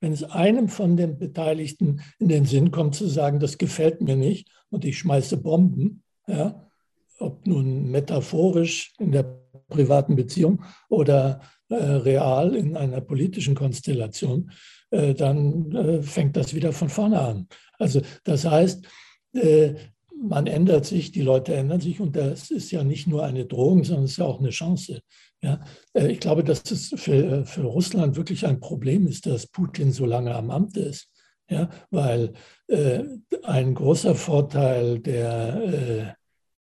Wenn 0.00 0.12
es 0.12 0.24
einem 0.24 0.68
von 0.68 0.96
den 0.96 1.18
Beteiligten 1.18 2.02
in 2.18 2.28
den 2.28 2.44
Sinn 2.44 2.70
kommt 2.70 2.94
zu 2.94 3.06
sagen, 3.06 3.40
das 3.40 3.58
gefällt 3.58 4.00
mir 4.00 4.16
nicht 4.16 4.48
und 4.70 4.84
ich 4.84 4.98
schmeiße 4.98 5.38
Bomben, 5.38 6.02
ja, 6.26 6.68
ob 7.18 7.46
nun 7.46 7.90
metaphorisch 7.90 8.92
in 8.98 9.12
der 9.12 9.40
privaten 9.68 10.14
Beziehung 10.14 10.62
oder 10.88 11.40
real 11.74 12.54
in 12.54 12.76
einer 12.76 13.00
politischen 13.00 13.54
Konstellation, 13.54 14.50
äh, 14.90 15.14
dann 15.14 15.72
äh, 15.72 16.02
fängt 16.02 16.36
das 16.36 16.54
wieder 16.54 16.72
von 16.72 16.88
vorne 16.88 17.20
an. 17.20 17.48
Also 17.78 18.00
das 18.24 18.44
heißt, 18.44 18.86
äh, 19.34 19.74
man 20.16 20.46
ändert 20.46 20.86
sich, 20.86 21.10
die 21.10 21.22
Leute 21.22 21.54
ändern 21.54 21.80
sich 21.80 22.00
und 22.00 22.16
das 22.16 22.50
ist 22.50 22.70
ja 22.70 22.84
nicht 22.84 23.06
nur 23.06 23.24
eine 23.24 23.44
Drohung, 23.44 23.84
sondern 23.84 24.04
es 24.04 24.12
ist 24.12 24.16
ja 24.18 24.24
auch 24.24 24.40
eine 24.40 24.50
Chance. 24.50 25.00
Ja, 25.42 25.60
äh, 25.92 26.10
ich 26.10 26.20
glaube, 26.20 26.44
dass 26.44 26.70
es 26.70 26.94
für, 26.96 27.44
für 27.44 27.62
Russland 27.62 28.16
wirklich 28.16 28.46
ein 28.46 28.60
Problem 28.60 29.06
ist, 29.06 29.26
dass 29.26 29.46
Putin 29.46 29.92
so 29.92 30.06
lange 30.06 30.34
am 30.34 30.50
Amt 30.50 30.76
ist. 30.76 31.08
Ja, 31.50 31.68
weil 31.90 32.32
äh, 32.68 33.02
ein 33.42 33.74
großer 33.74 34.14
Vorteil 34.14 34.98
der, 35.00 35.62
äh, 35.62 36.04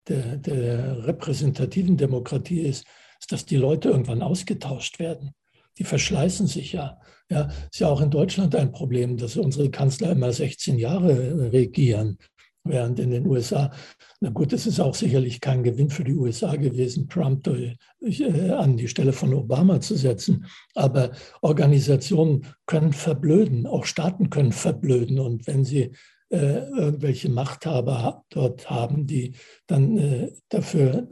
der, 0.07 0.37
der 0.37 1.05
repräsentativen 1.05 1.97
Demokratie 1.97 2.61
ist, 2.61 2.85
ist, 3.19 3.31
dass 3.31 3.45
die 3.45 3.57
Leute 3.57 3.89
irgendwann 3.89 4.21
ausgetauscht 4.21 4.99
werden. 4.99 5.31
Die 5.77 5.83
verschleißen 5.83 6.47
sich 6.47 6.73
ja. 6.73 6.99
Ja, 7.29 7.49
ist 7.71 7.79
ja 7.79 7.87
auch 7.87 8.01
in 8.01 8.09
Deutschland 8.09 8.55
ein 8.55 8.71
Problem, 8.71 9.17
dass 9.17 9.37
unsere 9.37 9.69
Kanzler 9.69 10.11
immer 10.11 10.33
16 10.33 10.79
Jahre 10.79 11.51
regieren. 11.51 12.17
Während 12.65 12.99
in 12.99 13.11
den 13.11 13.25
USA, 13.25 13.71
na 14.19 14.29
gut, 14.31 14.51
es 14.51 14.67
ist 14.67 14.79
auch 14.79 14.93
sicherlich 14.93 15.39
kein 15.39 15.63
Gewinn 15.63 15.89
für 15.89 16.03
die 16.03 16.15
USA 16.15 16.55
gewesen, 16.55 17.07
Trump 17.07 17.43
durch, 17.43 17.77
äh, 18.01 18.49
an 18.51 18.75
die 18.75 18.87
Stelle 18.87 19.13
von 19.13 19.33
Obama 19.33 19.79
zu 19.79 19.95
setzen. 19.95 20.45
Aber 20.75 21.11
Organisationen 21.41 22.45
können 22.65 22.91
verblöden, 22.91 23.65
auch 23.65 23.85
Staaten 23.85 24.29
können 24.29 24.51
verblöden. 24.51 25.19
Und 25.19 25.47
wenn 25.47 25.63
sie 25.63 25.91
äh, 26.29 26.67
irgendwelche 26.69 27.29
Machthaber 27.29 28.23
dort 28.29 28.69
haben, 28.69 29.07
die 29.07 29.33
dann 29.67 29.97
äh, 29.97 30.31
dafür 30.49 31.07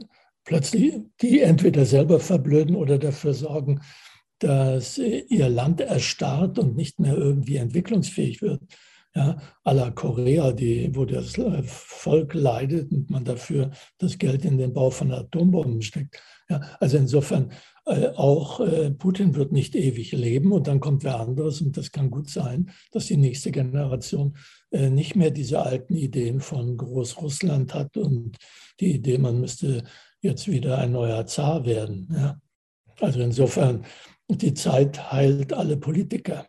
plötzlich, 0.48 0.94
die 1.20 1.40
entweder 1.42 1.84
selber 1.84 2.20
verblöden 2.20 2.74
oder 2.74 2.98
dafür 2.98 3.34
sorgen, 3.34 3.82
dass 4.38 4.96
ihr 4.96 5.48
Land 5.48 5.82
erstarrt 5.82 6.58
und 6.58 6.74
nicht 6.74 6.98
mehr 6.98 7.14
irgendwie 7.14 7.56
entwicklungsfähig 7.56 8.40
wird, 8.40 8.62
ja, 9.14 9.36
à 9.64 9.74
la 9.74 9.90
Korea, 9.90 10.52
die, 10.52 10.90
wo 10.94 11.04
das 11.04 11.36
äh, 11.36 11.62
Volk 11.64 12.34
leidet 12.34 12.92
und 12.92 13.10
man 13.10 13.24
dafür 13.24 13.70
das 13.98 14.16
Geld 14.16 14.44
in 14.44 14.58
den 14.58 14.72
Bau 14.72 14.90
von 14.90 15.12
Atombomben 15.12 15.82
steckt. 15.82 16.22
Ja, 16.48 16.60
also 16.80 16.96
insofern 16.96 17.52
äh, 17.86 18.08
auch 18.14 18.60
äh, 18.60 18.90
Putin 18.90 19.34
wird 19.34 19.52
nicht 19.52 19.74
ewig 19.74 20.12
leben 20.12 20.52
und 20.52 20.66
dann 20.66 20.80
kommt 20.80 21.04
wer 21.04 21.20
anderes 21.20 21.60
und 21.60 21.76
das 21.76 21.90
kann 21.90 22.10
gut 22.10 22.30
sein, 22.30 22.70
dass 22.92 23.06
die 23.06 23.16
nächste 23.16 23.50
Generation 23.50 24.36
äh, 24.70 24.88
nicht 24.88 25.16
mehr 25.16 25.30
diese 25.30 25.60
alten 25.60 25.94
Ideen 25.94 26.40
von 26.40 26.76
Großrussland 26.76 27.74
hat 27.74 27.96
und 27.96 28.36
die 28.80 28.94
Idee, 28.94 29.18
man 29.18 29.40
müsste 29.40 29.84
jetzt 30.20 30.48
wieder 30.48 30.78
ein 30.78 30.92
neuer 30.92 31.26
Zar 31.26 31.64
werden. 31.64 32.08
Ja. 32.12 32.40
Also 33.00 33.20
insofern, 33.20 33.84
die 34.28 34.54
Zeit 34.54 35.12
heilt 35.12 35.52
alle 35.52 35.76
Politiker. 35.76 36.46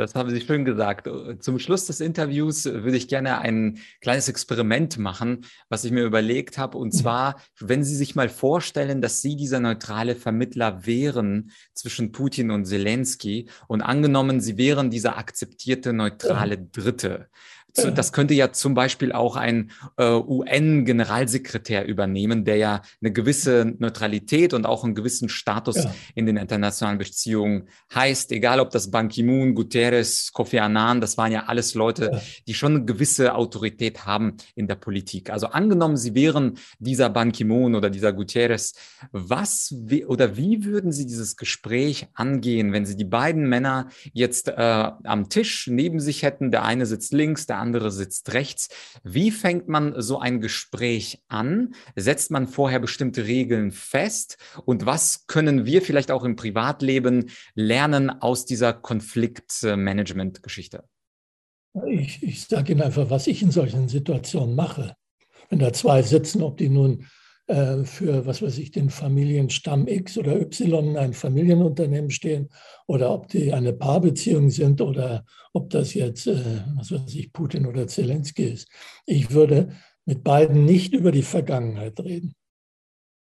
Das 0.00 0.14
haben 0.14 0.30
Sie 0.30 0.40
schön 0.40 0.64
gesagt. 0.64 1.10
Zum 1.40 1.58
Schluss 1.58 1.84
des 1.84 2.00
Interviews 2.00 2.64
würde 2.64 2.96
ich 2.96 3.06
gerne 3.06 3.38
ein 3.40 3.80
kleines 4.00 4.28
Experiment 4.30 4.96
machen, 4.96 5.44
was 5.68 5.84
ich 5.84 5.92
mir 5.92 6.04
überlegt 6.04 6.56
habe. 6.56 6.78
Und 6.78 6.94
mhm. 6.94 6.98
zwar, 6.98 7.42
wenn 7.58 7.84
Sie 7.84 7.94
sich 7.94 8.14
mal 8.14 8.30
vorstellen, 8.30 9.02
dass 9.02 9.20
Sie 9.20 9.36
dieser 9.36 9.60
neutrale 9.60 10.16
Vermittler 10.16 10.86
wären 10.86 11.50
zwischen 11.74 12.12
Putin 12.12 12.50
und 12.50 12.64
Zelensky 12.64 13.50
und 13.68 13.82
angenommen, 13.82 14.40
Sie 14.40 14.56
wären 14.56 14.88
dieser 14.88 15.18
akzeptierte 15.18 15.92
neutrale 15.92 16.56
Dritte. 16.56 17.28
Das 17.74 18.12
könnte 18.12 18.34
ja 18.34 18.52
zum 18.52 18.74
Beispiel 18.74 19.12
auch 19.12 19.36
ein 19.36 19.70
äh, 19.96 20.12
UN-Generalsekretär 20.12 21.86
übernehmen, 21.86 22.44
der 22.44 22.56
ja 22.56 22.82
eine 23.00 23.12
gewisse 23.12 23.74
Neutralität 23.78 24.54
und 24.54 24.66
auch 24.66 24.84
einen 24.84 24.94
gewissen 24.94 25.28
Status 25.28 25.76
ja. 25.76 25.94
in 26.14 26.26
den 26.26 26.36
internationalen 26.36 26.98
Beziehungen 26.98 27.68
heißt. 27.94 28.32
Egal, 28.32 28.60
ob 28.60 28.70
das 28.70 28.90
Ban 28.90 29.08
Ki-moon, 29.08 29.54
Guterres, 29.54 30.32
Kofi 30.32 30.58
Annan, 30.58 31.00
das 31.00 31.16
waren 31.16 31.32
ja 31.32 31.44
alles 31.46 31.74
Leute, 31.74 32.10
ja. 32.12 32.20
die 32.46 32.54
schon 32.54 32.76
eine 32.76 32.84
gewisse 32.84 33.34
Autorität 33.34 34.06
haben 34.06 34.36
in 34.54 34.66
der 34.66 34.76
Politik. 34.76 35.30
Also 35.30 35.48
angenommen, 35.48 35.96
sie 35.96 36.14
wären 36.14 36.58
dieser 36.78 37.10
Ban 37.10 37.32
Ki-moon 37.32 37.74
oder 37.74 37.90
dieser 37.90 38.12
Guterres, 38.12 38.74
was 39.12 39.74
oder 40.06 40.36
wie 40.36 40.64
würden 40.64 40.92
Sie 40.92 41.06
dieses 41.06 41.36
Gespräch 41.36 42.08
angehen, 42.14 42.72
wenn 42.72 42.86
Sie 42.86 42.96
die 42.96 43.04
beiden 43.04 43.48
Männer 43.48 43.88
jetzt 44.12 44.48
äh, 44.48 44.52
am 44.56 45.28
Tisch 45.28 45.68
neben 45.68 46.00
sich 46.00 46.22
hätten? 46.22 46.50
Der 46.50 46.64
eine 46.64 46.86
sitzt 46.86 47.12
links, 47.12 47.46
der 47.46 47.59
andere 47.60 47.90
sitzt 47.90 48.32
rechts. 48.32 48.70
Wie 49.02 49.30
fängt 49.30 49.68
man 49.68 50.00
so 50.00 50.18
ein 50.18 50.40
Gespräch 50.40 51.22
an? 51.28 51.74
Setzt 51.96 52.30
man 52.30 52.48
vorher 52.48 52.80
bestimmte 52.80 53.26
Regeln 53.26 53.70
fest? 53.70 54.38
Und 54.64 54.86
was 54.86 55.26
können 55.26 55.66
wir 55.66 55.82
vielleicht 55.82 56.10
auch 56.10 56.24
im 56.24 56.36
Privatleben 56.36 57.30
lernen 57.54 58.08
aus 58.10 58.46
dieser 58.46 58.72
Konfliktmanagement-Geschichte? 58.72 60.84
Ich, 61.88 62.22
ich 62.22 62.46
sage 62.46 62.72
Ihnen 62.72 62.82
einfach, 62.82 63.10
was 63.10 63.26
ich 63.26 63.42
in 63.42 63.50
solchen 63.50 63.88
Situationen 63.88 64.56
mache. 64.56 64.94
Wenn 65.48 65.60
da 65.60 65.72
zwei 65.72 66.02
sitzen, 66.02 66.42
ob 66.42 66.58
die 66.58 66.68
nun 66.68 67.06
für, 67.84 68.26
was 68.26 68.42
weiß 68.42 68.58
ich, 68.58 68.70
den 68.70 68.90
Familienstamm 68.90 69.88
X 69.88 70.16
oder 70.18 70.40
Y 70.40 70.90
in 70.90 70.96
einem 70.96 71.12
Familienunternehmen 71.12 72.10
stehen 72.10 72.48
oder 72.86 73.12
ob 73.12 73.28
die 73.28 73.52
eine 73.52 73.72
Paarbeziehung 73.72 74.50
sind 74.50 74.80
oder 74.80 75.24
ob 75.52 75.70
das 75.70 75.94
jetzt, 75.94 76.28
äh, 76.28 76.62
was 76.76 76.92
weiß 76.92 77.12
ich, 77.14 77.32
Putin 77.32 77.66
oder 77.66 77.88
Zelensky 77.88 78.44
ist. 78.44 78.68
Ich 79.04 79.32
würde 79.32 79.70
mit 80.04 80.22
beiden 80.22 80.64
nicht 80.64 80.92
über 80.92 81.10
die 81.10 81.22
Vergangenheit 81.22 81.98
reden. 81.98 82.34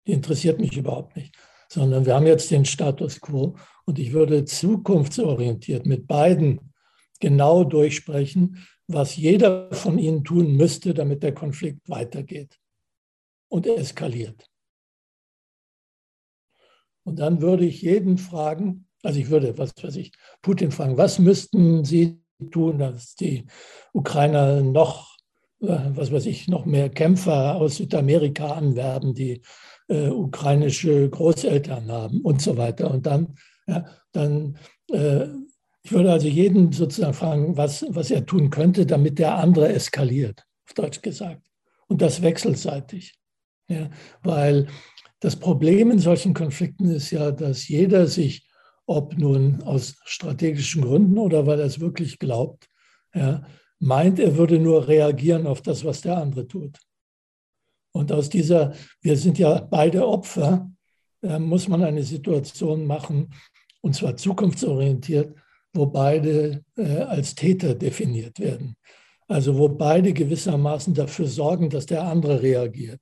Die 0.06 0.12
interessiert 0.12 0.60
mich 0.60 0.76
überhaupt 0.76 1.16
nicht, 1.16 1.34
sondern 1.70 2.04
wir 2.04 2.14
haben 2.14 2.26
jetzt 2.26 2.50
den 2.50 2.66
Status 2.66 3.20
quo 3.20 3.56
und 3.86 3.98
ich 3.98 4.12
würde 4.12 4.44
zukunftsorientiert 4.44 5.86
mit 5.86 6.06
beiden 6.06 6.72
genau 7.20 7.64
durchsprechen, 7.64 8.66
was 8.86 9.16
jeder 9.16 9.72
von 9.72 9.98
ihnen 9.98 10.24
tun 10.24 10.56
müsste, 10.56 10.92
damit 10.92 11.22
der 11.22 11.32
Konflikt 11.32 11.88
weitergeht 11.88 12.60
und 13.50 13.66
eskaliert. 13.66 14.46
Und 17.04 17.18
dann 17.18 17.42
würde 17.42 17.66
ich 17.66 17.82
jeden 17.82 18.16
fragen, 18.18 18.86
Also 19.02 19.18
ich 19.18 19.30
würde, 19.30 19.56
was 19.58 19.72
weiß 19.82 19.96
ich, 19.96 20.12
Putin 20.42 20.70
fragen, 20.70 20.96
was 20.96 21.18
müssten 21.18 21.84
Sie 21.84 22.22
tun, 22.50 22.78
dass 22.78 23.14
die 23.14 23.46
Ukrainer 23.92 24.62
noch, 24.62 25.16
äh, 25.60 25.78
was 25.94 26.12
weiß 26.12 26.26
ich, 26.26 26.48
noch 26.48 26.66
mehr 26.66 26.88
Kämpfer 26.90 27.56
aus 27.56 27.76
Südamerika 27.76 28.52
anwerben, 28.52 29.14
die 29.14 29.42
äh, 29.88 30.08
ukrainische 30.08 31.08
Großeltern 31.08 31.90
haben 31.90 32.20
und 32.22 32.40
so 32.42 32.56
weiter. 32.56 32.90
Und 32.90 33.06
dann, 33.06 33.36
ja, 33.66 33.86
dann 34.12 34.58
äh, 34.90 35.28
ich 35.82 35.92
würde 35.92 36.12
also 36.12 36.28
jeden 36.28 36.72
sozusagen 36.72 37.14
fragen, 37.14 37.56
was, 37.56 37.84
was 37.88 38.10
er 38.10 38.26
tun 38.26 38.50
könnte, 38.50 38.84
damit 38.86 39.18
der 39.18 39.36
andere 39.36 39.72
eskaliert, 39.72 40.44
auf 40.66 40.74
Deutsch 40.74 41.00
gesagt. 41.00 41.42
Und 41.88 42.02
das 42.02 42.22
wechselseitig. 42.22 43.19
Ja, 43.70 43.88
weil 44.24 44.66
das 45.20 45.36
Problem 45.36 45.92
in 45.92 46.00
solchen 46.00 46.34
Konflikten 46.34 46.90
ist 46.90 47.12
ja, 47.12 47.30
dass 47.30 47.68
jeder 47.68 48.08
sich, 48.08 48.48
ob 48.84 49.16
nun 49.16 49.62
aus 49.62 49.96
strategischen 50.04 50.82
Gründen 50.82 51.18
oder 51.18 51.46
weil 51.46 51.60
er 51.60 51.66
es 51.66 51.78
wirklich 51.78 52.18
glaubt, 52.18 52.68
ja, 53.14 53.46
meint, 53.78 54.18
er 54.18 54.36
würde 54.36 54.58
nur 54.58 54.88
reagieren 54.88 55.46
auf 55.46 55.62
das, 55.62 55.84
was 55.84 56.00
der 56.00 56.16
andere 56.16 56.48
tut. 56.48 56.78
Und 57.92 58.10
aus 58.10 58.28
dieser, 58.28 58.74
wir 59.02 59.16
sind 59.16 59.38
ja 59.38 59.60
beide 59.60 60.06
Opfer, 60.06 60.68
äh, 61.22 61.38
muss 61.38 61.68
man 61.68 61.84
eine 61.84 62.02
Situation 62.02 62.86
machen, 62.86 63.32
und 63.82 63.94
zwar 63.94 64.16
zukunftsorientiert, 64.16 65.32
wo 65.72 65.86
beide 65.86 66.64
äh, 66.76 67.02
als 67.02 67.36
Täter 67.36 67.76
definiert 67.76 68.40
werden. 68.40 68.76
Also 69.28 69.56
wo 69.56 69.68
beide 69.68 70.12
gewissermaßen 70.12 70.92
dafür 70.92 71.26
sorgen, 71.26 71.70
dass 71.70 71.86
der 71.86 72.02
andere 72.02 72.42
reagiert. 72.42 73.00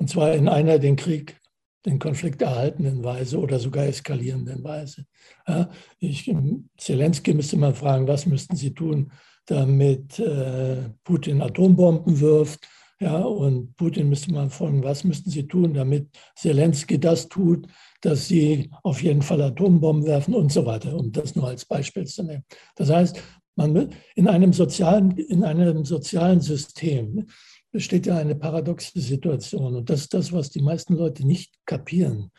Und 0.00 0.08
zwar 0.08 0.32
in 0.32 0.48
einer 0.48 0.78
den 0.78 0.96
Krieg, 0.96 1.38
den 1.84 1.98
Konflikt 1.98 2.40
erhaltenden 2.40 3.04
Weise 3.04 3.38
oder 3.38 3.58
sogar 3.58 3.84
eskalierenden 3.84 4.64
Weise. 4.64 5.04
Ja, 5.46 5.70
ich, 5.98 6.34
Zelensky 6.78 7.34
müsste 7.34 7.58
man 7.58 7.74
fragen, 7.74 8.08
was 8.08 8.24
müssten 8.24 8.56
Sie 8.56 8.72
tun, 8.72 9.12
damit 9.44 10.18
äh, 10.18 10.88
Putin 11.04 11.42
Atombomben 11.42 12.18
wirft? 12.18 12.66
Ja, 12.98 13.18
und 13.18 13.76
Putin 13.76 14.08
müsste 14.08 14.32
man 14.32 14.48
fragen, 14.48 14.82
was 14.82 15.04
müssten 15.04 15.30
Sie 15.30 15.46
tun, 15.46 15.74
damit 15.74 16.08
Zelensky 16.34 16.98
das 16.98 17.28
tut, 17.28 17.66
dass 18.00 18.28
sie 18.28 18.70
auf 18.82 19.02
jeden 19.02 19.22
Fall 19.22 19.42
Atombomben 19.42 20.06
werfen 20.06 20.34
und 20.34 20.50
so 20.50 20.64
weiter, 20.64 20.96
um 20.96 21.12
das 21.12 21.36
nur 21.36 21.48
als 21.48 21.66
Beispiel 21.66 22.06
zu 22.06 22.22
nehmen. 22.22 22.44
Das 22.74 22.90
heißt, 22.90 23.22
man, 23.56 23.90
in, 24.14 24.28
einem 24.28 24.52
sozialen, 24.54 25.10
in 25.16 25.44
einem 25.44 25.84
sozialen 25.84 26.40
System 26.40 27.26
besteht 27.72 28.06
ja 28.06 28.16
eine 28.16 28.34
paradoxe 28.34 29.00
Situation 29.00 29.76
und 29.76 29.90
das 29.90 30.02
ist 30.02 30.14
das, 30.14 30.32
was 30.32 30.50
die 30.50 30.62
meisten 30.62 30.94
Leute 30.94 31.26
nicht 31.26 31.54
kapieren. 31.66 32.30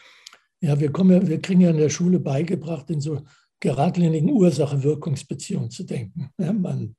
Ja, 0.60 0.80
wir, 0.80 0.91
kommen, 0.91 1.28
wir 1.28 1.41
kriegen 1.41 1.62
ja 1.62 1.72
in 1.72 1.78
der 1.78 1.89
Schule 1.89 2.20
beigebracht, 2.20 2.89
in 2.89 3.02
so 3.02 3.22
geradlinigen 3.60 4.30
Ursache-Wirkungsbeziehungen 4.30 5.72
zu 5.72 5.84
denken. 5.84 6.30
Ja, 6.38 6.54
man 6.54 6.96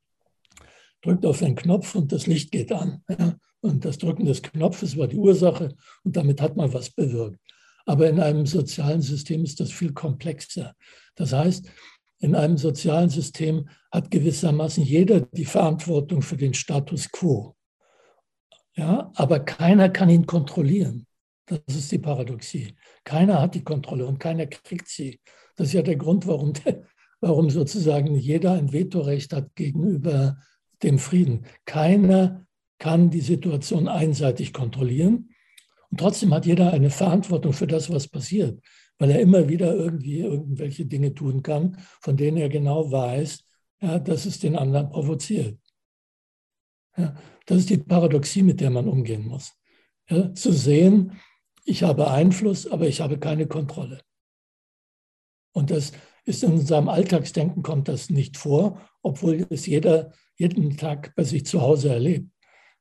drückt 1.02 1.26
auf 1.26 1.42
einen 1.42 1.54
Knopf 1.56 1.94
und 1.94 2.10
das 2.12 2.26
Licht 2.26 2.50
geht 2.50 2.72
an. 2.72 3.02
Ja, 3.08 3.36
und 3.60 3.84
das 3.84 3.98
Drücken 3.98 4.24
des 4.24 4.42
Knopfes 4.42 4.96
war 4.96 5.06
die 5.06 5.16
Ursache 5.16 5.74
und 6.02 6.16
damit 6.16 6.40
hat 6.40 6.56
man 6.56 6.72
was 6.72 6.90
bewirkt. 6.90 7.38
Aber 7.86 8.08
in 8.08 8.20
einem 8.20 8.46
sozialen 8.46 9.02
System 9.02 9.44
ist 9.44 9.60
das 9.60 9.70
viel 9.70 9.92
komplexer. 9.92 10.74
Das 11.14 11.32
heißt, 11.32 11.68
in 12.20 12.34
einem 12.34 12.56
sozialen 12.56 13.10
System 13.10 13.68
hat 13.90 14.10
gewissermaßen 14.10 14.84
jeder 14.84 15.20
die 15.20 15.44
Verantwortung 15.44 16.22
für 16.22 16.36
den 16.36 16.54
Status 16.54 17.10
quo. 17.10 17.56
Ja, 18.74 19.12
aber 19.14 19.40
keiner 19.40 19.90
kann 19.90 20.08
ihn 20.08 20.26
kontrollieren. 20.26 21.06
Das 21.46 21.60
ist 21.68 21.92
die 21.92 21.98
Paradoxie. 21.98 22.74
Keiner 23.04 23.40
hat 23.40 23.54
die 23.54 23.64
Kontrolle 23.64 24.06
und 24.06 24.18
keiner 24.18 24.46
kriegt 24.46 24.88
sie. 24.88 25.20
Das 25.56 25.68
ist 25.68 25.72
ja 25.74 25.82
der 25.82 25.96
Grund, 25.96 26.26
warum, 26.26 26.54
warum 27.20 27.50
sozusagen 27.50 28.14
jeder 28.14 28.52
ein 28.52 28.72
Vetorecht 28.72 29.32
hat 29.32 29.54
gegenüber 29.54 30.38
dem 30.82 30.98
Frieden. 30.98 31.46
Keiner 31.66 32.46
kann 32.78 33.10
die 33.10 33.20
Situation 33.20 33.88
einseitig 33.88 34.52
kontrollieren. 34.52 35.30
Und 35.90 36.00
trotzdem 36.00 36.32
hat 36.32 36.46
jeder 36.46 36.72
eine 36.72 36.90
Verantwortung 36.90 37.52
für 37.52 37.66
das, 37.66 37.90
was 37.90 38.08
passiert, 38.08 38.60
weil 38.98 39.10
er 39.10 39.20
immer 39.20 39.48
wieder 39.48 39.74
irgendwie 39.74 40.20
irgendwelche 40.20 40.86
Dinge 40.86 41.14
tun 41.14 41.42
kann, 41.42 41.76
von 42.00 42.16
denen 42.16 42.38
er 42.38 42.48
genau 42.48 42.90
weiß, 42.90 43.44
ja, 43.82 43.98
dass 43.98 44.24
es 44.24 44.38
den 44.38 44.56
anderen 44.56 44.88
provoziert. 44.88 45.58
Ja, 46.96 47.14
das 47.52 47.60
ist 47.60 47.70
die 47.70 47.78
Paradoxie, 47.78 48.42
mit 48.42 48.60
der 48.60 48.70
man 48.70 48.88
umgehen 48.88 49.26
muss. 49.26 49.52
Ja, 50.08 50.34
zu 50.34 50.52
sehen, 50.52 51.12
ich 51.64 51.82
habe 51.82 52.10
Einfluss, 52.10 52.66
aber 52.66 52.88
ich 52.88 53.00
habe 53.00 53.18
keine 53.18 53.46
Kontrolle. 53.46 54.00
Und 55.54 55.70
das 55.70 55.92
ist 56.24 56.42
in 56.42 56.52
unserem 56.52 56.88
Alltagsdenken 56.88 57.62
kommt 57.62 57.88
das 57.88 58.08
nicht 58.08 58.36
vor, 58.36 58.80
obwohl 59.02 59.46
es 59.50 59.66
jeder 59.66 60.12
jeden 60.36 60.76
Tag 60.76 61.14
bei 61.14 61.24
sich 61.24 61.44
zu 61.44 61.60
Hause 61.60 61.90
erlebt. 61.90 62.30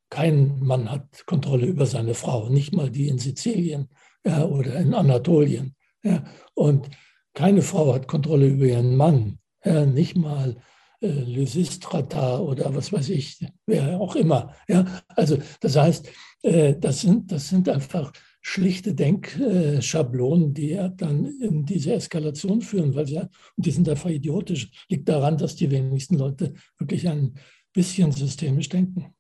Kein 0.10 0.60
Mann 0.60 0.90
hat 0.90 1.26
Kontrolle 1.26 1.66
über 1.66 1.86
seine 1.86 2.14
Frau, 2.14 2.50
nicht 2.50 2.74
mal 2.74 2.90
die 2.90 3.08
in 3.08 3.20
Sizilien 3.20 3.90
ja, 4.26 4.46
oder 4.46 4.76
in 4.78 4.94
Anatolien. 4.94 5.76
Ja. 6.04 6.24
Und 6.54 6.90
keine 7.34 7.62
Frau 7.62 7.94
hat 7.94 8.08
Kontrolle 8.08 8.48
über 8.48 8.66
ihren 8.66 8.96
Mann, 8.96 9.40
ja, 9.66 9.86
nicht 9.86 10.16
mal 10.16 10.62
Lysistrata 11.08 12.40
oder 12.40 12.74
was 12.76 12.94
weiß 12.94 13.10
ich, 13.10 13.46
wer 13.66 14.00
auch 14.00 14.16
immer. 14.16 14.56
Ja. 14.68 14.86
Also 15.10 15.38
das 15.60 15.76
heißt, 15.76 16.10
äh, 16.44 16.76
das, 16.80 17.02
sind, 17.02 17.32
das 17.32 17.50
sind 17.50 17.68
einfach 17.70 18.14
schlichte 18.42 18.94
Denkschablonen, 18.94 20.54
die 20.54 20.76
dann 20.98 21.26
in 21.42 21.66
diese 21.66 21.94
Eskalation 21.94 22.62
führen, 22.62 22.96
weil 22.96 23.08
sie, 23.08 23.18
und 23.20 23.30
die 23.58 23.72
sind 23.72 23.88
einfach 23.88 24.10
idiotisch. 24.10 24.70
Liegt 24.90 25.10
daran, 25.10 25.38
dass 25.38 25.56
die 25.56 25.70
wenigsten 25.70 26.18
Leute 26.18 26.54
wirklich 26.78 27.08
ein 27.08 27.36
bisschen 27.74 28.12
systemisch 28.12 28.70
denken. 28.70 29.14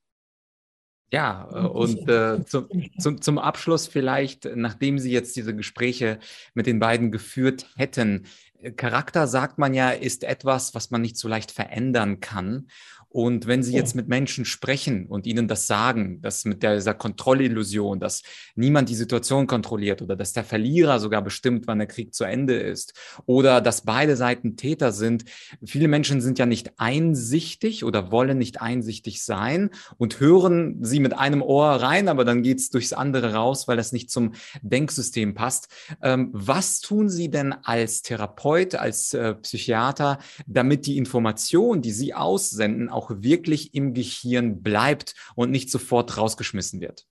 Ja, 1.13 1.49
äh, 1.51 1.67
und 1.67 2.07
äh, 2.07 2.43
zum, 2.45 2.67
zum, 2.97 3.21
zum 3.21 3.37
Abschluss 3.37 3.87
vielleicht, 3.87 4.49
nachdem 4.55 4.97
Sie 4.97 5.11
jetzt 5.11 5.35
diese 5.35 5.55
Gespräche 5.55 6.19
mit 6.53 6.67
den 6.67 6.79
beiden 6.79 7.11
geführt 7.11 7.67
hätten, 7.75 8.23
äh, 8.23 8.50
Charakter, 8.75 9.27
sagt 9.27 9.57
man 9.57 9.73
ja, 9.73 9.89
ist 9.89 10.23
etwas, 10.23 10.75
was 10.75 10.91
man 10.91 11.01
nicht 11.01 11.17
so 11.17 11.27
leicht 11.27 11.51
verändern 11.51 12.19
kann. 12.19 12.67
Und 13.11 13.45
wenn 13.45 13.61
Sie 13.61 13.73
jetzt 13.73 13.93
mit 13.93 14.07
Menschen 14.07 14.45
sprechen 14.45 15.05
und 15.05 15.27
ihnen 15.27 15.49
das 15.49 15.67
sagen, 15.67 16.21
dass 16.21 16.45
mit 16.45 16.63
dieser 16.63 16.93
Kontrollillusion, 16.93 17.99
dass 17.99 18.23
niemand 18.55 18.87
die 18.87 18.95
Situation 18.95 19.47
kontrolliert 19.47 20.01
oder 20.01 20.15
dass 20.15 20.31
der 20.31 20.45
Verlierer 20.45 20.97
sogar 20.97 21.21
bestimmt, 21.21 21.67
wann 21.67 21.79
der 21.79 21.89
Krieg 21.89 22.13
zu 22.13 22.23
Ende 22.23 22.55
ist 22.55 22.93
oder 23.25 23.59
dass 23.59 23.81
beide 23.81 24.15
Seiten 24.15 24.55
Täter 24.55 24.93
sind, 24.93 25.25
viele 25.61 25.89
Menschen 25.89 26.21
sind 26.21 26.39
ja 26.39 26.45
nicht 26.45 26.79
einsichtig 26.79 27.83
oder 27.83 28.13
wollen 28.13 28.37
nicht 28.37 28.61
einsichtig 28.61 29.25
sein 29.25 29.71
und 29.97 30.21
hören 30.21 30.77
sie 30.81 31.01
mit 31.01 31.17
einem 31.17 31.41
Ohr 31.41 31.67
rein, 31.67 32.07
aber 32.07 32.23
dann 32.23 32.43
geht's 32.43 32.69
durchs 32.69 32.93
andere 32.93 33.33
raus, 33.33 33.67
weil 33.67 33.75
das 33.75 33.91
nicht 33.91 34.09
zum 34.09 34.31
Denksystem 34.61 35.33
passt. 35.33 35.67
Ähm, 36.01 36.29
was 36.31 36.79
tun 36.79 37.09
Sie 37.09 37.29
denn 37.29 37.51
als 37.51 38.03
Therapeut, 38.03 38.75
als 38.75 39.13
äh, 39.13 39.35
Psychiater, 39.35 40.19
damit 40.47 40.85
die 40.85 40.95
Information, 40.97 41.81
die 41.81 41.91
Sie 41.91 42.13
aussenden, 42.13 42.87
auch 42.87 43.00
auch 43.01 43.09
wirklich 43.09 43.73
im 43.73 43.93
Gehirn 43.93 44.61
bleibt 44.61 45.15
und 45.35 45.51
nicht 45.51 45.71
sofort 45.71 46.17
rausgeschmissen 46.17 46.81
wird? 46.81 47.07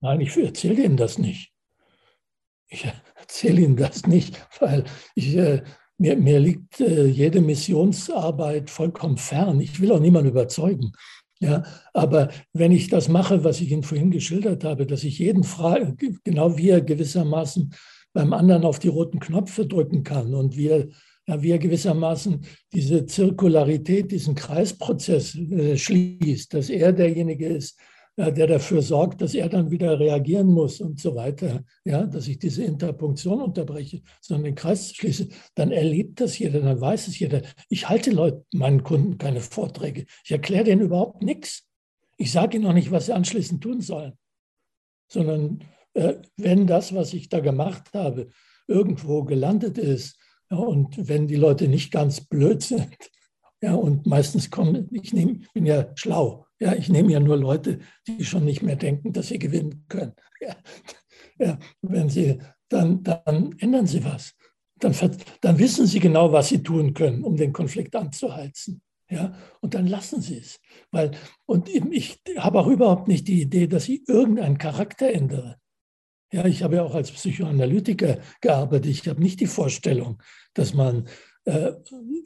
Nein, 0.00 0.20
ich 0.20 0.36
erzähle 0.36 0.84
Ihnen 0.84 0.96
das 0.96 1.18
nicht. 1.18 1.52
Ich 2.68 2.86
erzähle 3.16 3.62
Ihnen 3.62 3.76
das 3.76 4.06
nicht, 4.06 4.46
weil 4.60 4.84
ich, 5.14 5.36
äh, 5.36 5.62
mir, 5.96 6.16
mir 6.16 6.40
liegt 6.40 6.80
äh, 6.80 7.06
jede 7.06 7.40
Missionsarbeit 7.40 8.68
vollkommen 8.68 9.16
fern. 9.16 9.60
Ich 9.60 9.80
will 9.80 9.92
auch 9.92 10.00
niemanden 10.00 10.30
überzeugen. 10.30 10.92
Ja, 11.40 11.64
aber 11.92 12.30
wenn 12.52 12.72
ich 12.72 12.88
das 12.88 13.08
mache, 13.08 13.44
was 13.44 13.60
ich 13.60 13.70
Ihnen 13.70 13.82
vorhin 13.82 14.10
geschildert 14.10 14.64
habe, 14.64 14.86
dass 14.86 15.04
ich 15.04 15.18
jeden 15.18 15.44
frage, 15.44 15.96
genau 16.22 16.56
wie 16.56 16.70
er 16.70 16.80
gewissermaßen 16.80 17.74
beim 18.12 18.32
anderen 18.32 18.64
auf 18.64 18.78
die 18.78 18.88
roten 18.88 19.20
Knöpfe 19.20 19.66
drücken 19.66 20.04
kann 20.04 20.34
und 20.34 20.56
wie 20.56 20.68
er 20.68 20.88
ja, 21.26 21.42
wie 21.42 21.50
er 21.50 21.58
gewissermaßen 21.58 22.44
diese 22.72 23.06
Zirkularität, 23.06 24.10
diesen 24.10 24.34
Kreisprozess 24.34 25.34
äh, 25.34 25.76
schließt, 25.76 26.52
dass 26.52 26.68
er 26.68 26.92
derjenige 26.92 27.46
ist, 27.46 27.78
äh, 28.16 28.32
der 28.32 28.46
dafür 28.46 28.82
sorgt, 28.82 29.22
dass 29.22 29.34
er 29.34 29.48
dann 29.48 29.70
wieder 29.70 29.98
reagieren 29.98 30.46
muss 30.48 30.80
und 30.80 31.00
so 31.00 31.14
weiter, 31.14 31.64
ja, 31.84 32.06
dass 32.06 32.28
ich 32.28 32.38
diese 32.38 32.62
Interpunktion 32.62 33.40
unterbreche, 33.40 34.02
sondern 34.20 34.44
den 34.44 34.54
Kreis 34.54 34.94
schließe, 34.94 35.28
dann 35.54 35.72
erlebt 35.72 36.20
das 36.20 36.38
jeder, 36.38 36.60
dann 36.60 36.80
weiß 36.80 37.08
es 37.08 37.18
jeder. 37.18 37.42
Ich 37.68 37.88
halte 37.88 38.10
Leuten, 38.10 38.44
meinen 38.52 38.84
Kunden 38.84 39.18
keine 39.18 39.40
Vorträge. 39.40 40.06
Ich 40.24 40.30
erkläre 40.30 40.64
denen 40.64 40.82
überhaupt 40.82 41.22
nichts. 41.22 41.66
Ich 42.16 42.30
sage 42.30 42.56
ihnen 42.56 42.66
noch 42.66 42.74
nicht, 42.74 42.90
was 42.90 43.06
sie 43.06 43.14
anschließend 43.14 43.62
tun 43.62 43.80
sollen, 43.80 44.12
sondern 45.10 45.64
äh, 45.94 46.14
wenn 46.36 46.66
das, 46.66 46.94
was 46.94 47.14
ich 47.14 47.28
da 47.28 47.40
gemacht 47.40 47.90
habe, 47.94 48.28
irgendwo 48.68 49.24
gelandet 49.24 49.78
ist, 49.78 50.18
ja, 50.54 50.60
und 50.60 51.08
wenn 51.08 51.26
die 51.26 51.36
Leute 51.36 51.68
nicht 51.68 51.90
ganz 51.90 52.20
blöd 52.20 52.62
sind, 52.62 52.96
ja, 53.60 53.74
und 53.74 54.06
meistens 54.06 54.50
kommen, 54.50 54.88
ich 54.92 55.12
nehm, 55.12 55.44
bin 55.52 55.66
ja 55.66 55.88
schlau, 55.96 56.46
ja, 56.60 56.74
ich 56.74 56.88
nehme 56.88 57.12
ja 57.12 57.20
nur 57.20 57.36
Leute, 57.36 57.80
die 58.06 58.24
schon 58.24 58.44
nicht 58.44 58.62
mehr 58.62 58.76
denken, 58.76 59.12
dass 59.12 59.28
sie 59.28 59.38
gewinnen 59.38 59.84
können. 59.88 60.12
Ja, 60.40 60.56
ja 61.38 61.58
wenn 61.80 62.10
sie, 62.10 62.38
dann, 62.68 63.02
dann 63.02 63.54
ändern 63.58 63.86
sie 63.86 64.04
was. 64.04 64.34
dann, 64.78 64.94
dann 65.40 65.58
wissen 65.58 65.86
sie 65.86 66.00
genau, 66.00 66.32
was 66.32 66.48
sie 66.48 66.62
tun 66.62 66.92
können, 66.92 67.24
um 67.24 67.36
den 67.36 67.52
Konflikt 67.52 67.96
anzuheizen. 67.96 68.82
Ja, 69.10 69.34
und 69.60 69.74
dann 69.74 69.86
lassen 69.86 70.20
sie 70.20 70.38
es. 70.38 70.60
Weil, 70.90 71.12
und 71.46 71.68
ich 71.68 72.20
habe 72.36 72.60
auch 72.60 72.66
überhaupt 72.66 73.08
nicht 73.08 73.28
die 73.28 73.42
Idee, 73.42 73.66
dass 73.66 73.88
ich 73.88 74.08
irgendeinen 74.08 74.58
Charakter 74.58 75.10
ändere. 75.10 75.56
Ja, 76.34 76.46
ich 76.46 76.64
habe 76.64 76.74
ja 76.74 76.82
auch 76.82 76.96
als 76.96 77.12
Psychoanalytiker 77.12 78.18
gearbeitet. 78.40 78.90
Ich 78.90 79.06
habe 79.06 79.22
nicht 79.22 79.38
die 79.38 79.46
Vorstellung, 79.46 80.20
dass 80.54 80.74
man 80.74 81.06
äh, 81.44 81.70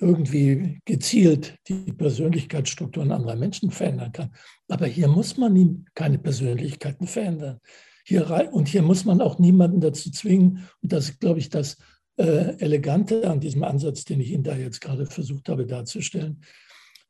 irgendwie 0.01 0.81
gezielt 0.87 1.59
die 1.69 1.93
Persönlichkeitsstrukturen 1.93 3.13
anderer 3.13 3.37
Menschen 3.37 3.71
verändern 3.71 4.13
kann. 4.13 4.31
Aber 4.67 4.87
hier 4.87 5.09
muss 5.09 5.37
man 5.37 5.85
keine 5.95 6.19
Persönlichkeiten 6.19 7.07
verändern. 7.07 7.61
Hier, 8.07 8.49
und 8.51 8.69
hier 8.69 8.81
muss 8.81 9.05
man 9.05 9.21
auch 9.21 9.39
niemanden 9.39 9.83
dazu 9.83 10.11
zwingen. 10.11 10.67
Und 10.81 10.91
das 10.91 11.11
ist, 11.11 11.21
glaube 11.21 11.41
ich, 11.41 11.51
das 11.51 11.77
äh, 12.17 12.57
Elegante 12.61 13.29
an 13.29 13.41
diesem 13.41 13.63
Ansatz, 13.63 14.05
den 14.07 14.23
ich 14.23 14.31
Ihnen 14.31 14.43
da 14.43 14.57
jetzt 14.57 14.81
gerade 14.81 15.05
versucht 15.05 15.51
habe 15.51 15.67
darzustellen. 15.67 16.41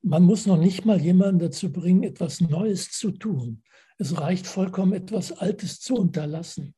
Man 0.02 0.24
muss 0.24 0.46
noch 0.46 0.58
nicht 0.58 0.84
mal 0.84 1.00
jemanden 1.00 1.38
dazu 1.38 1.70
bringen, 1.70 2.02
etwas 2.02 2.40
Neues 2.40 2.90
zu 2.90 3.12
tun. 3.12 3.62
Es 3.98 4.20
reicht 4.20 4.48
vollkommen, 4.48 4.94
etwas 4.94 5.30
Altes 5.30 5.78
zu 5.78 5.94
unterlassen, 5.94 6.74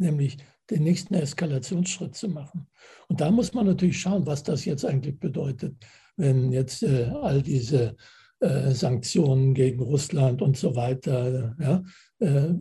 nämlich 0.00 0.38
den 0.70 0.84
nächsten 0.84 1.14
Eskalationsschritt 1.14 2.14
zu 2.14 2.28
machen. 2.28 2.66
Und 3.08 3.20
da 3.20 3.30
muss 3.30 3.54
man 3.54 3.66
natürlich 3.66 4.00
schauen, 4.00 4.26
was 4.26 4.42
das 4.42 4.64
jetzt 4.64 4.84
eigentlich 4.84 5.18
bedeutet, 5.18 5.76
wenn 6.16 6.52
jetzt 6.52 6.82
äh, 6.82 7.10
all 7.22 7.42
diese 7.42 7.96
äh, 8.40 8.70
Sanktionen 8.70 9.54
gegen 9.54 9.82
Russland 9.82 10.42
und 10.42 10.56
so 10.56 10.76
weiter, 10.76 11.56
ja, 11.60 11.82
äh, 12.20 12.54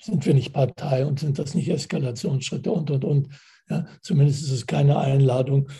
sind 0.00 0.26
wir 0.26 0.34
nicht 0.34 0.52
Partei 0.52 1.04
und 1.04 1.20
sind 1.20 1.38
das 1.38 1.54
nicht 1.54 1.68
Eskalationsschritte 1.68 2.70
und, 2.70 2.90
und, 2.90 3.04
und. 3.04 3.28
Ja, 3.68 3.86
zumindest 4.02 4.42
ist 4.42 4.50
es 4.50 4.66
keine 4.66 4.98
Einladung 4.98 5.70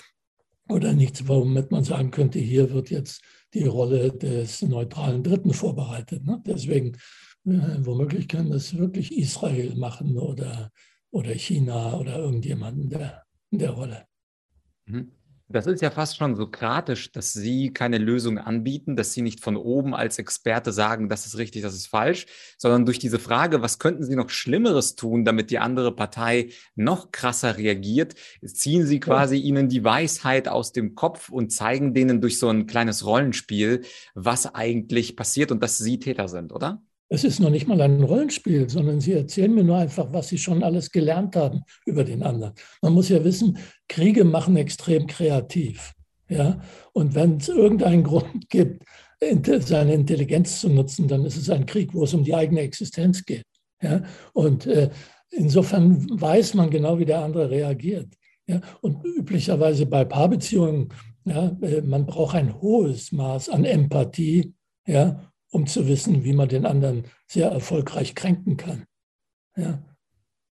oder 0.68 0.92
nichts, 0.92 1.26
womit 1.28 1.70
man 1.70 1.84
sagen 1.84 2.10
könnte, 2.10 2.38
hier 2.38 2.72
wird 2.72 2.90
jetzt 2.90 3.22
die 3.52 3.66
Rolle 3.66 4.12
des 4.12 4.62
neutralen 4.62 5.22
Dritten 5.22 5.52
vorbereitet. 5.52 6.24
Ne? 6.24 6.42
Deswegen, 6.46 6.96
womöglich 7.44 8.28
kann 8.28 8.50
das 8.50 8.76
wirklich 8.76 9.16
Israel 9.16 9.74
machen 9.76 10.18
oder, 10.18 10.70
oder 11.10 11.32
China 11.32 11.94
oder 11.98 12.18
irgendjemanden 12.18 12.88
der, 12.88 13.24
in 13.50 13.58
der 13.58 13.70
Rolle. 13.70 14.06
Mhm. 14.86 15.12
Das 15.46 15.66
ist 15.66 15.82
ja 15.82 15.90
fast 15.90 16.16
schon 16.16 16.36
sokratisch, 16.36 17.12
dass 17.12 17.34
Sie 17.34 17.70
keine 17.70 17.98
Lösung 17.98 18.38
anbieten, 18.38 18.96
dass 18.96 19.12
Sie 19.12 19.20
nicht 19.20 19.40
von 19.40 19.56
oben 19.56 19.94
als 19.94 20.18
Experte 20.18 20.72
sagen, 20.72 21.10
das 21.10 21.26
ist 21.26 21.36
richtig, 21.36 21.60
das 21.60 21.74
ist 21.74 21.86
falsch, 21.86 22.24
sondern 22.56 22.86
durch 22.86 22.98
diese 22.98 23.18
Frage, 23.18 23.60
was 23.60 23.78
könnten 23.78 24.04
Sie 24.04 24.16
noch 24.16 24.30
Schlimmeres 24.30 24.94
tun, 24.94 25.26
damit 25.26 25.50
die 25.50 25.58
andere 25.58 25.94
Partei 25.94 26.48
noch 26.76 27.12
krasser 27.12 27.58
reagiert, 27.58 28.14
ziehen 28.42 28.86
Sie 28.86 29.00
quasi 29.00 29.36
ja. 29.36 29.44
ihnen 29.44 29.68
die 29.68 29.84
Weisheit 29.84 30.48
aus 30.48 30.72
dem 30.72 30.94
Kopf 30.94 31.28
und 31.28 31.52
zeigen 31.52 31.92
denen 31.92 32.22
durch 32.22 32.38
so 32.38 32.48
ein 32.48 32.66
kleines 32.66 33.04
Rollenspiel, 33.04 33.82
was 34.14 34.54
eigentlich 34.54 35.14
passiert 35.14 35.52
und 35.52 35.62
dass 35.62 35.76
Sie 35.76 35.98
Täter 35.98 36.28
sind, 36.28 36.52
oder? 36.52 36.82
Es 37.08 37.22
ist 37.24 37.38
noch 37.38 37.50
nicht 37.50 37.68
mal 37.68 37.80
ein 37.80 38.02
Rollenspiel, 38.02 38.68
sondern 38.68 39.00
sie 39.00 39.12
erzählen 39.12 39.54
mir 39.54 39.64
nur 39.64 39.76
einfach, 39.76 40.12
was 40.12 40.28
sie 40.28 40.38
schon 40.38 40.62
alles 40.62 40.90
gelernt 40.90 41.36
haben 41.36 41.62
über 41.86 42.02
den 42.02 42.22
anderen. 42.22 42.54
Man 42.82 42.94
muss 42.94 43.08
ja 43.08 43.22
wissen, 43.22 43.58
Kriege 43.88 44.24
machen 44.24 44.56
extrem 44.56 45.06
kreativ. 45.06 45.92
Ja? 46.28 46.60
Und 46.92 47.14
wenn 47.14 47.36
es 47.36 47.48
irgendeinen 47.48 48.02
Grund 48.04 48.48
gibt, 48.48 48.84
seine 49.60 49.94
Intelligenz 49.94 50.60
zu 50.60 50.68
nutzen, 50.68 51.08
dann 51.08 51.24
ist 51.24 51.36
es 51.36 51.48
ein 51.50 51.66
Krieg, 51.66 51.94
wo 51.94 52.04
es 52.04 52.14
um 52.14 52.24
die 52.24 52.34
eigene 52.34 52.60
Existenz 52.60 53.24
geht. 53.24 53.46
Ja? 53.80 54.02
Und 54.32 54.66
äh, 54.66 54.90
insofern 55.30 56.06
weiß 56.20 56.54
man 56.54 56.70
genau, 56.70 56.98
wie 56.98 57.06
der 57.06 57.20
andere 57.20 57.50
reagiert. 57.50 58.08
Ja? 58.46 58.60
Und 58.80 59.04
üblicherweise 59.04 59.86
bei 59.86 60.04
Paarbeziehungen, 60.04 60.88
ja, 61.24 61.56
äh, 61.62 61.80
man 61.80 62.06
braucht 62.06 62.34
ein 62.34 62.60
hohes 62.60 63.12
Maß 63.12 63.48
an 63.48 63.64
Empathie, 63.64 64.54
ja, 64.86 65.32
um 65.54 65.66
zu 65.66 65.86
wissen, 65.86 66.24
wie 66.24 66.32
man 66.32 66.48
den 66.48 66.66
anderen 66.66 67.04
sehr 67.28 67.48
erfolgreich 67.48 68.14
kränken 68.14 68.56
kann. 68.56 68.84
Ja. 69.56 69.82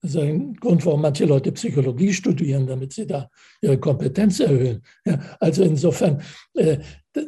Das 0.01 0.11
ist 0.13 0.21
ein 0.21 0.53
Grund, 0.53 0.85
warum 0.85 1.01
manche 1.01 1.25
Leute 1.25 1.51
Psychologie 1.51 2.13
studieren, 2.13 2.67
damit 2.67 2.93
sie 2.93 3.07
da 3.07 3.27
ihre 3.59 3.79
Kompetenz 3.79 4.39
erhöhen. 4.39 4.83
Ja, 5.03 5.19
also 5.39 5.63
insofern, 5.63 6.21
äh, 6.53 6.77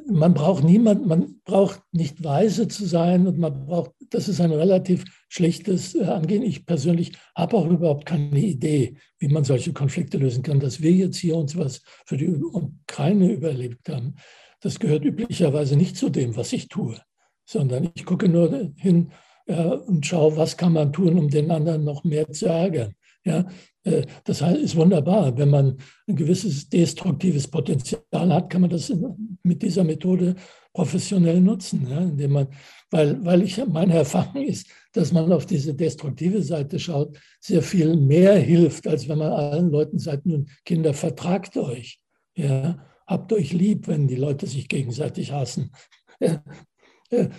man 0.06 0.36
braucht 0.36 0.64
niemand, 0.64 1.08
man 1.08 1.42
braucht 1.44 1.82
nicht 1.92 2.24
weise 2.24 2.68
zu 2.68 2.86
sein 2.86 3.26
und 3.26 3.40
man 3.40 3.66
braucht, 3.66 3.92
das 4.12 4.30
ist 4.30 4.40
ein 4.40 4.52
relativ 4.52 5.06
schlichtes 5.28 5.96
äh, 5.96 6.04
Angehen. 6.04 6.44
Ich 6.44 6.68
persönlich 6.68 7.14
habe 7.36 7.58
auch 7.58 7.68
überhaupt 7.68 8.06
keine 8.06 8.40
Idee, 8.40 8.98
wie 9.18 9.30
man 9.30 9.44
solche 9.44 9.74
Konflikte 9.74 10.20
lösen 10.20 10.44
kann. 10.44 10.60
Dass 10.60 10.80
wir 10.80 10.92
jetzt 10.92 11.18
hier 11.18 11.36
uns 11.36 11.58
was 11.58 11.82
für 12.06 12.18
die 12.18 12.30
Ukraine 12.30 13.32
überlebt 13.32 13.90
haben, 13.90 14.16
das 14.62 14.78
gehört 14.78 15.04
üblicherweise 15.04 15.76
nicht 15.76 15.98
zu 15.98 16.10
dem, 16.10 16.36
was 16.36 16.54
ich 16.54 16.68
tue 16.68 17.02
sondern 17.48 17.90
ich 17.96 18.06
gucke 18.06 18.28
nur 18.28 18.72
hin 18.76 19.12
ja, 19.48 19.72
und 19.72 20.06
schaue, 20.06 20.36
was 20.36 20.58
kann 20.58 20.74
man 20.74 20.92
tun, 20.92 21.18
um 21.18 21.30
den 21.30 21.50
anderen 21.50 21.86
noch 21.86 22.04
mehr 22.04 22.30
zu 22.32 22.48
ärgern. 22.48 22.94
Ja, 23.24 23.48
äh, 23.84 24.04
das 24.26 24.42
ist 24.42 24.76
wunderbar. 24.76 25.38
Wenn 25.38 25.50
man 25.50 25.78
ein 26.08 26.16
gewisses 26.16 26.70
destruktives 26.70 27.48
Potenzial 27.48 28.02
hat, 28.12 28.50
kann 28.50 28.62
man 28.62 28.70
das 28.70 28.94
mit 29.44 29.62
dieser 29.62 29.86
Methode 29.86 30.36
professionell 30.74 31.42
nutzen, 31.42 31.88
ja, 31.90 32.00
indem 32.02 32.34
man, 32.34 32.48
weil, 32.92 33.24
weil 33.26 33.42
ich 33.42 33.66
meine 33.66 33.96
Erfahrung 33.96 34.44
ist, 34.44 34.68
dass 34.94 35.12
man 35.12 35.32
auf 35.32 35.46
diese 35.46 35.74
destruktive 35.74 36.44
Seite 36.44 36.80
schaut, 36.80 37.18
sehr 37.40 37.64
viel 37.64 37.96
mehr 37.96 38.36
hilft, 38.38 38.88
als 38.88 39.08
wenn 39.08 39.18
man 39.18 39.32
allen 39.32 39.72
Leuten 39.72 39.98
sagt, 39.98 40.26
nun 40.26 40.50
Kinder, 40.66 40.94
vertragt 40.94 41.58
euch, 41.58 42.00
ja, 42.36 42.86
habt 43.08 43.32
euch 43.34 43.54
lieb, 43.54 43.88
wenn 43.88 44.08
die 44.08 44.16
Leute 44.16 44.46
sich 44.48 44.68
gegenseitig 44.68 45.32
hassen. 45.32 45.72
Ja, 46.20 46.44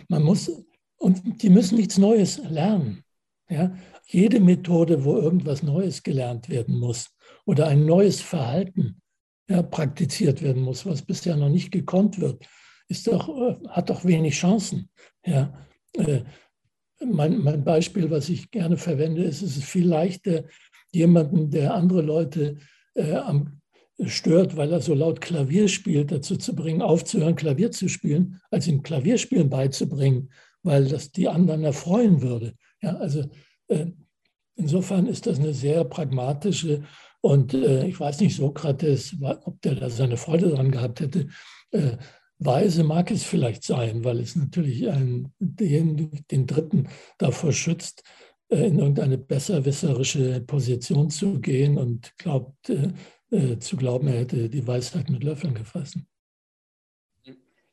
man 0.08 0.22
muss, 0.22 0.50
und 0.98 1.42
die 1.42 1.50
müssen 1.50 1.76
nichts 1.76 1.98
Neues 1.98 2.38
lernen. 2.48 3.04
Ja? 3.48 3.76
Jede 4.06 4.40
Methode, 4.40 5.04
wo 5.04 5.16
irgendwas 5.16 5.62
Neues 5.62 6.02
gelernt 6.02 6.48
werden 6.48 6.78
muss 6.78 7.10
oder 7.44 7.66
ein 7.68 7.84
neues 7.84 8.20
Verhalten 8.20 9.00
ja, 9.48 9.62
praktiziert 9.62 10.42
werden 10.42 10.62
muss, 10.62 10.86
was 10.86 11.02
bisher 11.02 11.36
noch 11.36 11.48
nicht 11.48 11.70
gekonnt 11.70 12.20
wird, 12.20 12.46
ist 12.88 13.06
doch, 13.06 13.28
äh, 13.28 13.56
hat 13.68 13.90
doch 13.90 14.04
wenig 14.04 14.34
Chancen. 14.34 14.90
Ja? 15.24 15.52
Äh, 15.94 16.22
mein, 17.04 17.38
mein 17.38 17.64
Beispiel, 17.64 18.10
was 18.10 18.28
ich 18.28 18.50
gerne 18.50 18.76
verwende, 18.76 19.22
ist, 19.22 19.42
es 19.42 19.56
ist 19.56 19.64
viel 19.64 19.86
leichter, 19.86 20.44
jemanden, 20.90 21.50
der 21.50 21.74
andere 21.74 22.02
Leute 22.02 22.56
äh, 22.94 23.14
am 23.14 23.57
stört, 24.04 24.56
weil 24.56 24.72
er 24.72 24.80
so 24.80 24.94
laut 24.94 25.20
Klavier 25.20 25.68
spielt, 25.68 26.12
dazu 26.12 26.36
zu 26.36 26.54
bringen, 26.54 26.82
aufzuhören, 26.82 27.34
Klavier 27.34 27.70
zu 27.70 27.88
spielen, 27.88 28.40
als 28.50 28.66
ihm 28.66 28.82
Klavierspielen 28.82 29.50
beizubringen, 29.50 30.30
weil 30.62 30.86
das 30.86 31.10
die 31.10 31.28
anderen 31.28 31.64
erfreuen 31.64 32.22
würde. 32.22 32.54
Ja, 32.80 32.96
also 32.96 33.24
äh, 33.68 33.86
insofern 34.54 35.06
ist 35.06 35.26
das 35.26 35.38
eine 35.38 35.52
sehr 35.52 35.84
pragmatische 35.84 36.84
und 37.20 37.54
äh, 37.54 37.86
ich 37.86 37.98
weiß 37.98 38.20
nicht, 38.20 38.36
Sokrates, 38.36 39.16
ob 39.20 39.60
der 39.62 39.74
da 39.74 39.90
seine 39.90 40.16
Freude 40.16 40.50
daran 40.50 40.70
gehabt 40.70 41.00
hätte. 41.00 41.28
Äh, 41.72 41.96
Weise 42.38 42.84
mag 42.84 43.10
es 43.10 43.24
vielleicht 43.24 43.64
sein, 43.64 44.04
weil 44.04 44.20
es 44.20 44.36
natürlich 44.36 44.88
einen, 44.88 45.32
den, 45.40 46.24
den 46.30 46.46
Dritten 46.46 46.88
davor 47.18 47.52
schützt, 47.52 48.04
äh, 48.48 48.68
in 48.68 48.78
irgendeine 48.78 49.18
besserwisserische 49.18 50.40
Position 50.42 51.10
zu 51.10 51.40
gehen 51.40 51.76
und 51.76 52.16
glaubt, 52.16 52.70
äh, 53.30 53.58
zu 53.58 53.76
glauben, 53.76 54.08
er 54.08 54.20
hätte 54.20 54.48
die 54.48 54.66
Weisheit 54.66 55.10
mit 55.10 55.24
Löffeln 55.24 55.54
gefressen. 55.54 56.06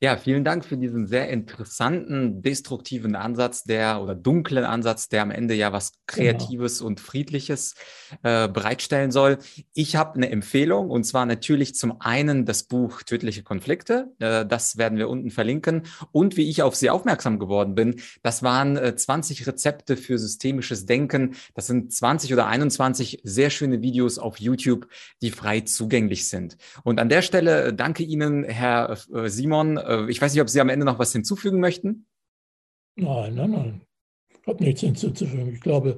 Ja, 0.05 0.17
vielen 0.17 0.43
Dank 0.43 0.65
für 0.65 0.77
diesen 0.77 1.07
sehr 1.07 1.29
interessanten, 1.29 2.43
destruktiven 2.43 3.15
Ansatz, 3.15 3.63
der 3.63 4.03
oder 4.03 4.13
dunklen 4.13 4.63
Ansatz, 4.63 5.09
der 5.09 5.23
am 5.23 5.31
Ende 5.31 5.55
ja 5.55 5.73
was 5.73 5.93
genau. 5.93 6.03
Kreatives 6.05 6.77
genau. 6.77 6.89
und 6.89 6.99
Friedliches 6.99 7.73
äh, 8.21 8.47
bereitstellen 8.47 9.09
soll. 9.09 9.39
Ich 9.73 9.95
habe 9.95 10.13
eine 10.13 10.29
Empfehlung 10.29 10.91
und 10.91 11.05
zwar 11.05 11.25
natürlich 11.25 11.73
zum 11.73 12.01
einen 12.01 12.45
das 12.45 12.65
Buch 12.65 13.01
Tödliche 13.01 13.41
Konflikte. 13.41 14.13
Äh, 14.19 14.45
das 14.45 14.77
werden 14.77 14.99
wir 14.99 15.09
unten 15.09 15.31
verlinken. 15.31 15.87
Und 16.11 16.37
wie 16.37 16.51
ich 16.51 16.61
auf 16.61 16.75
Sie 16.75 16.91
aufmerksam 16.91 17.39
geworden 17.39 17.73
bin, 17.73 17.95
das 18.21 18.43
waren 18.43 18.77
äh, 18.77 18.95
20 18.95 19.47
Rezepte 19.47 19.97
für 19.97 20.19
systemisches 20.19 20.85
Denken. 20.85 21.33
Das 21.55 21.65
sind 21.65 21.91
20 21.91 22.31
oder 22.31 22.45
21 22.45 23.21
sehr 23.23 23.49
schöne 23.49 23.81
Videos 23.81 24.19
auf 24.19 24.39
YouTube, 24.39 24.87
die 25.23 25.31
frei 25.31 25.61
zugänglich 25.61 26.29
sind. 26.29 26.57
Und 26.83 26.99
an 26.99 27.09
der 27.09 27.23
Stelle 27.23 27.63
äh, 27.63 27.73
danke 27.73 28.03
Ihnen, 28.03 28.43
Herr 28.43 28.99
äh, 29.11 29.29
Simon 29.29 29.77
äh, 29.77 29.94
ich 30.07 30.21
weiß 30.21 30.33
nicht, 30.33 30.41
ob 30.41 30.49
Sie 30.49 30.61
am 30.61 30.69
Ende 30.69 30.85
noch 30.85 30.99
was 30.99 31.11
hinzufügen 31.11 31.59
möchten. 31.59 32.07
Nein, 32.95 33.35
nein, 33.35 33.51
nein. 33.51 33.81
Ich 34.41 34.47
habe 34.47 34.63
nichts 34.63 34.81
hinzuzufügen. 34.81 35.53
Ich 35.53 35.61
glaube, 35.61 35.97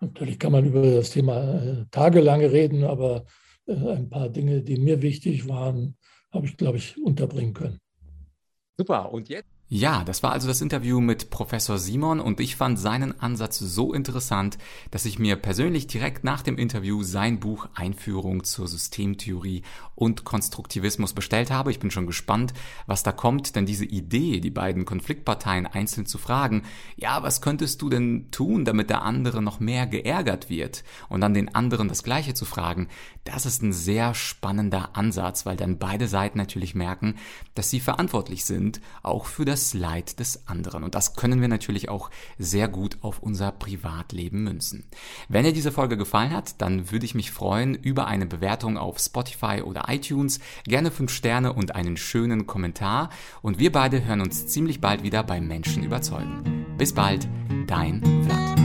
natürlich 0.00 0.38
kann 0.38 0.52
man 0.52 0.64
über 0.64 0.82
das 0.82 1.10
Thema 1.10 1.54
äh, 1.54 1.84
tagelang 1.90 2.40
reden, 2.40 2.84
aber 2.84 3.26
äh, 3.66 3.74
ein 3.74 4.08
paar 4.08 4.28
Dinge, 4.28 4.62
die 4.62 4.78
mir 4.78 5.02
wichtig 5.02 5.48
waren, 5.48 5.96
habe 6.32 6.46
ich, 6.46 6.56
glaube 6.56 6.78
ich, 6.78 7.00
unterbringen 7.02 7.54
können. 7.54 7.78
Super. 8.78 9.12
Und 9.12 9.28
jetzt? 9.28 9.51
Ja, 9.74 10.04
das 10.04 10.22
war 10.22 10.32
also 10.32 10.48
das 10.48 10.60
Interview 10.60 11.00
mit 11.00 11.30
Professor 11.30 11.78
Simon 11.78 12.20
und 12.20 12.40
ich 12.40 12.56
fand 12.56 12.78
seinen 12.78 13.18
Ansatz 13.22 13.58
so 13.58 13.94
interessant, 13.94 14.58
dass 14.90 15.06
ich 15.06 15.18
mir 15.18 15.36
persönlich 15.36 15.86
direkt 15.86 16.24
nach 16.24 16.42
dem 16.42 16.58
Interview 16.58 17.02
sein 17.02 17.40
Buch 17.40 17.70
Einführung 17.74 18.44
zur 18.44 18.68
Systemtheorie 18.68 19.62
und 19.94 20.24
Konstruktivismus 20.24 21.14
bestellt 21.14 21.50
habe. 21.50 21.70
Ich 21.70 21.80
bin 21.80 21.90
schon 21.90 22.06
gespannt, 22.06 22.52
was 22.86 23.02
da 23.02 23.12
kommt, 23.12 23.56
denn 23.56 23.64
diese 23.64 23.86
Idee, 23.86 24.40
die 24.40 24.50
beiden 24.50 24.84
Konfliktparteien 24.84 25.66
einzeln 25.66 26.04
zu 26.04 26.18
fragen, 26.18 26.64
ja, 26.96 27.22
was 27.22 27.40
könntest 27.40 27.80
du 27.80 27.88
denn 27.88 28.30
tun, 28.30 28.66
damit 28.66 28.90
der 28.90 29.00
andere 29.00 29.40
noch 29.40 29.58
mehr 29.58 29.86
geärgert 29.86 30.50
wird 30.50 30.84
und 31.08 31.22
dann 31.22 31.32
den 31.32 31.54
anderen 31.54 31.88
das 31.88 32.02
gleiche 32.02 32.34
zu 32.34 32.44
fragen, 32.44 32.88
das 33.24 33.46
ist 33.46 33.62
ein 33.62 33.72
sehr 33.72 34.14
spannender 34.14 34.96
Ansatz, 34.96 35.46
weil 35.46 35.56
dann 35.56 35.78
beide 35.78 36.08
Seiten 36.08 36.36
natürlich 36.36 36.74
merken, 36.74 37.14
dass 37.54 37.70
sie 37.70 37.80
verantwortlich 37.80 38.44
sind, 38.44 38.82
auch 39.02 39.24
für 39.24 39.46
das 39.46 39.61
das 39.62 39.74
Leid 39.74 40.18
des 40.18 40.48
anderen. 40.48 40.82
Und 40.82 40.94
das 40.94 41.14
können 41.14 41.40
wir 41.40 41.48
natürlich 41.48 41.88
auch 41.88 42.10
sehr 42.38 42.68
gut 42.68 42.98
auf 43.00 43.20
unser 43.20 43.52
Privatleben 43.52 44.42
münzen. 44.42 44.84
Wenn 45.28 45.44
dir 45.44 45.52
diese 45.52 45.72
Folge 45.72 45.96
gefallen 45.96 46.32
hat, 46.32 46.60
dann 46.60 46.90
würde 46.90 47.06
ich 47.06 47.14
mich 47.14 47.30
freuen 47.30 47.74
über 47.74 48.06
eine 48.06 48.26
Bewertung 48.26 48.76
auf 48.76 48.98
Spotify 48.98 49.62
oder 49.62 49.84
iTunes, 49.88 50.40
gerne 50.64 50.90
fünf 50.90 51.12
Sterne 51.12 51.52
und 51.52 51.74
einen 51.74 51.96
schönen 51.96 52.46
Kommentar. 52.46 53.10
Und 53.40 53.58
wir 53.58 53.70
beide 53.70 54.04
hören 54.04 54.20
uns 54.20 54.48
ziemlich 54.48 54.80
bald 54.80 55.02
wieder 55.02 55.22
bei 55.22 55.40
Menschen 55.40 55.84
überzeugen. 55.84 56.66
Bis 56.76 56.92
bald, 56.92 57.28
dein 57.66 58.02
Vlad. 58.24 58.61